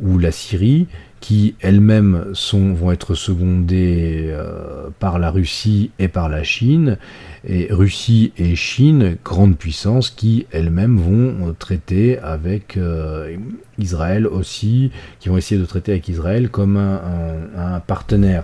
ou 0.02 0.18
la 0.18 0.32
Syrie 0.32 0.88
qui 1.26 1.56
elles-mêmes 1.60 2.34
vont 2.54 2.92
être 2.92 3.16
secondées 3.16 4.28
euh, 4.30 4.90
par 5.00 5.18
la 5.18 5.32
Russie 5.32 5.90
et 5.98 6.08
par 6.08 6.30
la 6.30 6.44
Chine, 6.44 7.00
et 7.48 7.66
Russie 7.72 8.32
et 8.38 8.56
Chine, 8.56 9.18
grandes 9.26 9.58
puissances 9.58 10.12
qui 10.12 10.46
elles-mêmes 10.52 11.00
vont 11.00 11.56
traiter 11.58 12.20
avec 12.20 12.78
euh, 12.78 13.38
Israël 13.80 14.28
aussi, 14.28 14.92
qui 15.20 15.30
vont 15.30 15.38
essayer 15.38 15.60
de 15.60 15.66
traiter 15.66 15.94
avec 15.94 16.08
Israël 16.10 16.50
comme 16.50 16.78
un, 16.78 17.80
partenaire, 17.80 18.44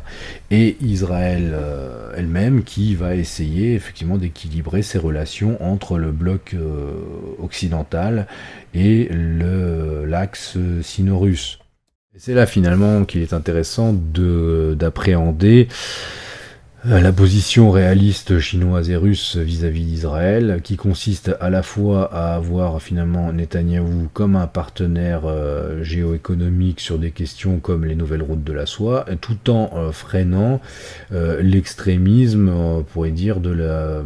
et 0.50 0.76
Israël 0.82 1.52
euh, 1.54 2.12
elle-même 2.18 2.64
qui 2.64 2.96
va 2.96 3.14
essayer 3.14 3.76
effectivement 3.76 4.18
d'équilibrer 4.18 4.82
ses 4.82 4.98
relations 4.98 5.64
entre 5.64 6.00
le 6.00 6.12
bloc 6.12 6.56
occidental 7.38 8.26
et 8.74 9.08
l'axe 9.12 10.58
sino-russe. 10.82 11.61
C'est 12.18 12.34
là 12.34 12.46
finalement 12.46 13.06
qu'il 13.06 13.22
est 13.22 13.32
intéressant 13.32 13.94
d'appréhender 13.94 15.70
euh, 16.86 17.00
la 17.00 17.14
position 17.14 17.72
réaliste 17.72 18.40
chinoise 18.40 18.90
et 18.90 18.98
russe 18.98 19.38
vis-à-vis 19.38 19.86
d'Israël, 19.86 20.60
qui 20.62 20.76
consiste 20.76 21.34
à 21.40 21.50
la 21.50 21.64
fois 21.64 22.14
à 22.14 22.36
avoir 22.36 22.82
finalement 22.82 23.32
Netanyahou 23.32 24.10
comme 24.12 24.36
un 24.36 24.48
partenaire 24.48 25.22
euh, 25.24 25.84
géoéconomique 25.84 26.82
sur 26.82 27.00
des 27.00 27.12
questions 27.12 27.60
comme 27.60 27.86
les 27.86 27.96
nouvelles 27.96 28.24
routes 28.24 28.44
de 28.44 28.52
la 28.52 28.66
soie, 28.66 29.06
tout 29.22 29.50
en 29.50 29.72
euh, 29.78 29.92
freinant 29.94 30.60
l'extrémisme, 31.12 32.50
on 32.50 32.84
pourrait 32.84 33.12
dire, 33.12 33.40
de 33.40 33.52
la, 33.52 34.04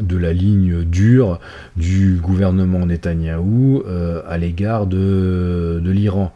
de 0.00 0.16
la 0.16 0.32
ligne 0.32 0.82
dure 0.82 1.38
du 1.76 2.18
gouvernement 2.20 2.84
Netanyahou 2.84 3.84
à 4.26 4.38
l'égard 4.38 4.88
de, 4.88 5.80
de 5.80 5.90
l'Iran. 5.92 6.32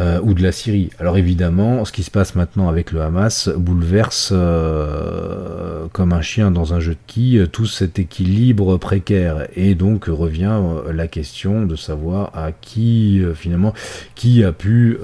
Euh, 0.00 0.18
ou 0.24 0.34
de 0.34 0.42
la 0.42 0.50
Syrie. 0.50 0.90
Alors 0.98 1.16
évidemment, 1.16 1.84
ce 1.84 1.92
qui 1.92 2.02
se 2.02 2.10
passe 2.10 2.34
maintenant 2.34 2.68
avec 2.68 2.90
le 2.90 3.00
Hamas 3.00 3.48
bouleverse 3.48 4.30
euh, 4.32 5.86
comme 5.92 6.12
un 6.12 6.20
chien 6.20 6.50
dans 6.50 6.74
un 6.74 6.80
jeu 6.80 6.94
de 6.94 6.98
quilles 7.06 7.46
tout 7.52 7.66
cet 7.66 8.00
équilibre 8.00 8.76
précaire. 8.76 9.46
Et 9.54 9.76
donc 9.76 10.06
revient 10.06 10.58
euh, 10.60 10.92
la 10.92 11.06
question 11.06 11.64
de 11.64 11.76
savoir 11.76 12.32
à 12.34 12.50
qui 12.50 13.22
finalement 13.36 13.72
qui 14.16 14.42
a 14.42 14.50
pu 14.50 14.98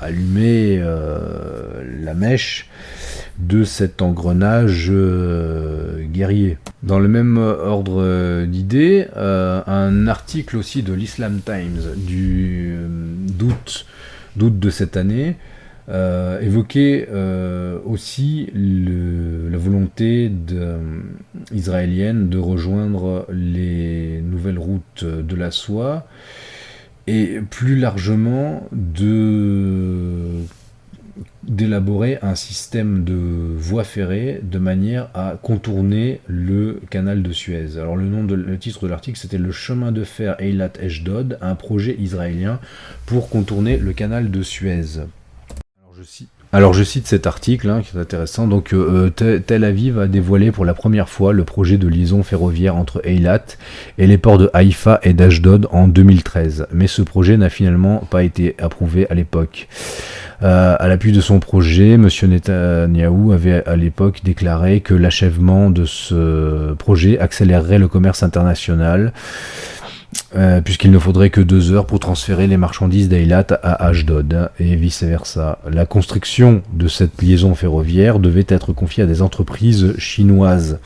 allumer 0.00 0.82
la 2.02 2.14
mèche 2.14 2.68
de 3.38 3.64
cet 3.64 4.02
engrenage 4.02 4.92
guerrier. 6.12 6.58
Dans 6.82 6.98
le 6.98 7.08
même 7.08 7.38
ordre 7.38 8.44
d'idées, 8.44 9.06
un 9.16 10.06
article 10.06 10.56
aussi 10.56 10.82
de 10.82 10.92
l'Islam 10.92 11.40
Times 11.44 11.94
du 11.96 12.76
d'août 13.40 14.58
de 14.58 14.70
cette 14.70 14.96
année, 14.96 15.36
euh, 15.88 16.40
évoquait 16.40 17.08
euh, 17.10 17.78
aussi 17.84 18.48
la 18.54 19.58
volonté 19.58 20.30
israélienne 21.52 22.28
de 22.28 22.38
rejoindre 22.38 23.26
les 23.32 24.20
nouvelles 24.22 24.58
routes 24.58 25.04
de 25.04 25.34
la 25.34 25.50
soie 25.50 26.06
et 27.08 27.40
plus 27.50 27.76
largement 27.76 28.68
de 28.70 30.44
d'élaborer 31.42 32.18
un 32.22 32.34
système 32.34 33.04
de 33.04 33.14
voies 33.14 33.84
ferrées 33.84 34.40
de 34.42 34.58
manière 34.58 35.08
à 35.14 35.38
contourner 35.42 36.20
le 36.26 36.80
canal 36.90 37.22
de 37.22 37.32
Suez. 37.32 37.78
Alors 37.78 37.96
le 37.96 38.06
nom 38.06 38.24
de 38.24 38.34
le 38.34 38.58
titre 38.58 38.84
de 38.84 38.88
l'article 38.88 39.18
c'était 39.18 39.38
le 39.38 39.52
chemin 39.52 39.92
de 39.92 40.04
fer 40.04 40.36
Eilat 40.38 40.72
Eshdod, 40.80 41.38
un 41.40 41.54
projet 41.54 41.96
israélien 41.98 42.60
pour 43.06 43.28
contourner 43.28 43.76
le 43.78 43.92
canal 43.92 44.30
de 44.30 44.42
Suez. 44.42 44.98
Alors 44.98 45.94
je 45.96 46.02
cite 46.02 46.28
alors 46.52 46.72
je 46.72 46.82
cite 46.82 47.06
cet 47.06 47.28
article 47.28 47.70
hein, 47.70 47.80
qui 47.80 47.96
est 47.96 48.00
intéressant. 48.00 48.48
Donc 48.48 48.72
euh, 48.72 49.12
euh, 49.22 49.38
Tel 49.38 49.62
Aviv 49.62 50.00
a 50.00 50.08
dévoilé 50.08 50.50
pour 50.50 50.64
la 50.64 50.74
première 50.74 51.08
fois 51.08 51.32
le 51.32 51.44
projet 51.44 51.78
de 51.78 51.86
liaison 51.86 52.24
ferroviaire 52.24 52.74
entre 52.74 53.00
Eilat 53.06 53.44
et 53.98 54.08
les 54.08 54.18
ports 54.18 54.38
de 54.38 54.50
Haïfa 54.52 54.98
et 55.04 55.12
d'Ashdod 55.12 55.68
en 55.70 55.86
2013. 55.86 56.66
Mais 56.72 56.88
ce 56.88 57.02
projet 57.02 57.36
n'a 57.36 57.50
finalement 57.50 57.98
pas 57.98 58.24
été 58.24 58.56
approuvé 58.58 59.08
à 59.10 59.14
l'époque. 59.14 59.68
Euh, 60.42 60.76
à 60.78 60.88
l'appui 60.88 61.12
de 61.12 61.20
son 61.20 61.38
projet, 61.38 61.92
M. 61.92 62.08
Netanyahou 62.22 63.32
avait 63.32 63.66
à 63.66 63.76
l'époque 63.76 64.20
déclaré 64.24 64.80
que 64.80 64.94
l'achèvement 64.94 65.70
de 65.70 65.84
ce 65.84 66.72
projet 66.74 67.18
accélérerait 67.18 67.78
le 67.78 67.88
commerce 67.88 68.22
international. 68.22 69.12
Euh, 70.36 70.60
puisqu'il 70.60 70.90
ne 70.92 70.98
faudrait 70.98 71.30
que 71.30 71.40
deux 71.40 71.72
heures 71.72 71.86
pour 71.86 71.98
transférer 71.98 72.46
les 72.46 72.56
marchandises 72.56 73.08
d'Eilat 73.08 73.46
à 73.62 73.86
Ashdod 73.86 74.50
et 74.60 74.76
vice-versa. 74.76 75.58
La 75.68 75.86
construction 75.86 76.62
de 76.72 76.88
cette 76.88 77.20
liaison 77.20 77.54
ferroviaire 77.54 78.18
devait 78.18 78.46
être 78.48 78.72
confiée 78.72 79.02
à 79.04 79.06
des 79.06 79.22
entreprises 79.22 79.96
chinoises. 79.98 80.78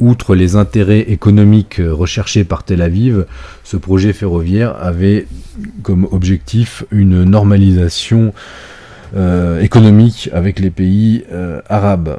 Outre 0.00 0.34
les 0.34 0.56
intérêts 0.56 1.00
économiques 1.00 1.80
recherchés 1.84 2.44
par 2.44 2.64
Tel 2.64 2.82
Aviv, 2.82 3.26
ce 3.64 3.76
projet 3.76 4.12
ferroviaire 4.12 4.76
avait 4.80 5.26
comme 5.82 6.06
objectif 6.10 6.84
une 6.90 7.24
normalisation 7.24 8.32
euh, 9.14 9.60
économique 9.60 10.28
avec 10.32 10.58
les 10.58 10.70
pays 10.70 11.24
euh, 11.32 11.60
arabes. 11.68 12.18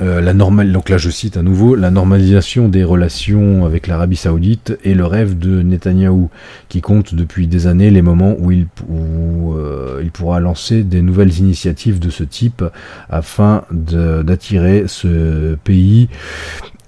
Euh, 0.00 0.20
la 0.20 0.34
donc 0.34 0.88
là 0.88 0.98
je 0.98 1.08
cite 1.08 1.36
à 1.36 1.42
nouveau, 1.42 1.76
la 1.76 1.90
normalisation 1.90 2.68
des 2.68 2.82
relations 2.82 3.64
avec 3.64 3.86
l'Arabie 3.86 4.16
Saoudite 4.16 4.76
est 4.84 4.94
le 4.94 5.06
rêve 5.06 5.38
de 5.38 5.62
Netanyahou, 5.62 6.30
qui 6.68 6.80
compte 6.80 7.14
depuis 7.14 7.46
des 7.46 7.66
années 7.68 7.90
les 7.90 8.02
moments 8.02 8.34
où 8.38 8.50
il, 8.50 8.66
euh, 8.90 10.00
il 10.02 10.10
pourra 10.10 10.40
lancer 10.40 10.82
des 10.82 11.00
nouvelles 11.00 11.38
initiatives 11.38 12.00
de 12.00 12.10
ce 12.10 12.24
type 12.24 12.64
afin 13.08 13.64
d'attirer 13.70 14.84
ce 14.88 15.54
pays 15.62 16.08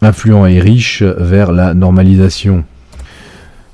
influent 0.03 0.47
et 0.47 0.59
riche 0.61 1.03
vers 1.03 1.53
la 1.53 1.75
normalisation. 1.75 2.65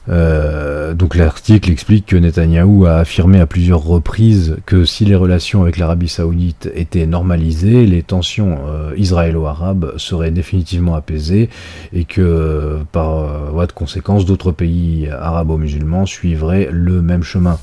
Euh, 0.08 0.94
donc 0.94 1.14
l'article 1.14 1.70
explique 1.70 2.06
que 2.06 2.16
Netanyahou 2.16 2.86
a 2.86 2.96
affirmé 2.96 3.38
à 3.40 3.46
plusieurs 3.46 3.84
reprises 3.84 4.56
que 4.66 4.84
si 4.84 5.04
les 5.04 5.14
relations 5.14 5.62
avec 5.62 5.78
l'Arabie 5.78 6.08
saoudite 6.08 6.70
étaient 6.74 7.06
normalisées, 7.06 7.86
les 7.86 8.02
tensions 8.02 8.58
euh, 8.66 8.92
israélo-arabes 8.96 9.94
seraient 9.98 10.32
définitivement 10.32 10.94
apaisées 10.94 11.50
et 11.92 12.04
que 12.04 12.80
par 12.90 13.50
voie 13.52 13.66
de 13.66 13.72
conséquence 13.72 14.24
d'autres 14.24 14.52
pays 14.52 15.08
arabo-musulmans 15.08 16.06
suivraient 16.06 16.68
le 16.70 17.00
même 17.02 17.22
chemin. 17.22 17.58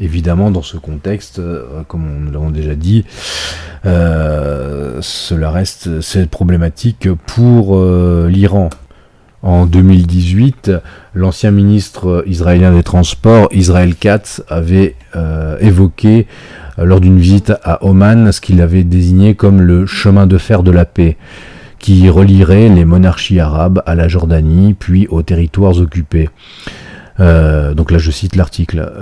Évidemment, 0.00 0.50
dans 0.50 0.62
ce 0.62 0.78
contexte, 0.78 1.38
euh, 1.38 1.82
comme 1.86 2.24
nous 2.24 2.30
l'avons 2.30 2.50
déjà 2.50 2.74
dit, 2.74 3.04
cela 3.84 5.50
reste 5.50 6.26
problématique 6.26 7.08
pour 7.26 7.84
l'Iran. 8.28 8.70
En 9.42 9.66
2018, 9.66 10.70
l'ancien 11.14 11.50
ministre 11.50 12.22
israélien 12.28 12.72
des 12.72 12.84
Transports, 12.84 13.48
Israël 13.50 13.96
Katz, 13.96 14.40
avait 14.48 14.94
euh, 15.16 15.56
évoqué 15.58 16.28
euh, 16.78 16.84
lors 16.84 17.00
d'une 17.00 17.18
visite 17.18 17.52
à 17.64 17.84
Oman 17.84 18.30
ce 18.30 18.40
qu'il 18.40 18.60
avait 18.60 18.84
désigné 18.84 19.34
comme 19.34 19.60
le 19.60 19.84
chemin 19.84 20.28
de 20.28 20.38
fer 20.38 20.62
de 20.62 20.70
la 20.70 20.84
paix, 20.84 21.16
qui 21.80 22.08
relierait 22.08 22.68
les 22.68 22.84
monarchies 22.84 23.40
arabes 23.40 23.82
à 23.84 23.96
la 23.96 24.06
Jordanie, 24.06 24.74
puis 24.78 25.08
aux 25.08 25.22
territoires 25.22 25.76
occupés. 25.78 26.30
Euh, 27.18 27.74
donc 27.74 27.90
là, 27.90 27.98
je 27.98 28.12
cite 28.12 28.36
l'article. 28.36 28.92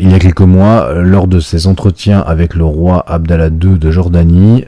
il 0.00 0.10
y 0.10 0.14
a 0.14 0.18
quelques 0.18 0.40
mois, 0.40 0.94
lors 0.94 1.28
de 1.28 1.38
ses 1.38 1.66
entretiens 1.66 2.20
avec 2.20 2.54
le 2.54 2.64
roi 2.64 3.04
Abdallah 3.06 3.48
II 3.48 3.78
de 3.78 3.90
Jordanie, 3.90 4.64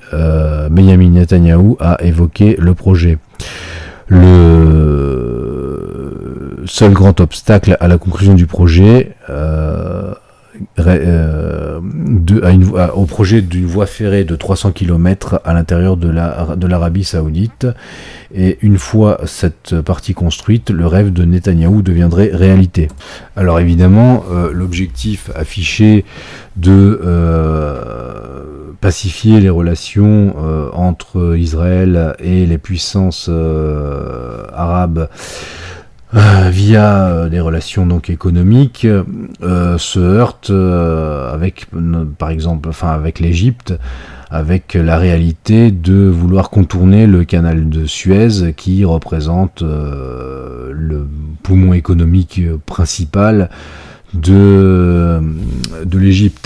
Benjamin 0.70 1.08
Netanyahu 1.08 1.76
a 1.80 1.96
évoqué 2.02 2.56
le 2.60 2.74
projet. 2.74 3.18
Le 4.08 5.44
seul 6.66 6.92
grand 6.92 7.20
obstacle 7.20 7.76
à 7.80 7.88
la 7.88 7.98
conclusion 7.98 8.34
du 8.34 8.46
projet, 8.46 9.16
euh, 9.30 10.14
au 12.94 13.04
projet 13.06 13.42
d'une 13.42 13.66
voie 13.66 13.86
ferrée 13.86 14.24
de 14.24 14.36
300 14.36 14.72
km 14.72 15.40
à 15.44 15.52
l'intérieur 15.52 15.96
de 15.96 16.08
l'Arabie 16.08 17.00
la, 17.00 17.06
saoudite. 17.06 17.66
Et 18.34 18.58
une 18.62 18.78
fois 18.78 19.20
cette 19.24 19.80
partie 19.80 20.14
construite, 20.14 20.70
le 20.70 20.86
rêve 20.86 21.12
de 21.12 21.24
Netanyahou 21.24 21.82
deviendrait 21.82 22.30
réalité. 22.32 22.88
Alors 23.36 23.58
évidemment, 23.60 24.24
l'objectif 24.52 25.30
affiché 25.34 26.04
de 26.56 27.00
pacifier 28.84 29.40
les 29.40 29.48
relations 29.48 30.36
entre 30.74 31.36
Israël 31.38 32.14
et 32.18 32.44
les 32.44 32.58
puissances 32.58 33.30
arabes 34.52 35.08
euh, 36.16 36.48
via 36.48 37.06
euh, 37.08 37.28
des 37.28 37.40
relations 37.40 37.86
donc 37.86 38.08
économiques 38.08 38.86
euh, 38.86 39.78
se 39.78 39.98
heurte 39.98 40.50
avec 40.50 41.66
par 42.18 42.30
exemple 42.30 42.68
enfin 42.68 42.90
avec 42.90 43.18
l'Égypte 43.18 43.74
avec 44.30 44.74
la 44.74 44.96
réalité 44.96 45.72
de 45.72 46.06
vouloir 46.06 46.50
contourner 46.50 47.08
le 47.08 47.24
canal 47.24 47.68
de 47.68 47.86
Suez 47.86 48.52
qui 48.56 48.84
représente 48.84 49.62
le 49.62 51.08
poumon 51.42 51.72
économique 51.72 52.40
principal 52.66 53.50
de, 54.12 55.20
de 55.84 55.98
l'Égypte. 55.98 56.40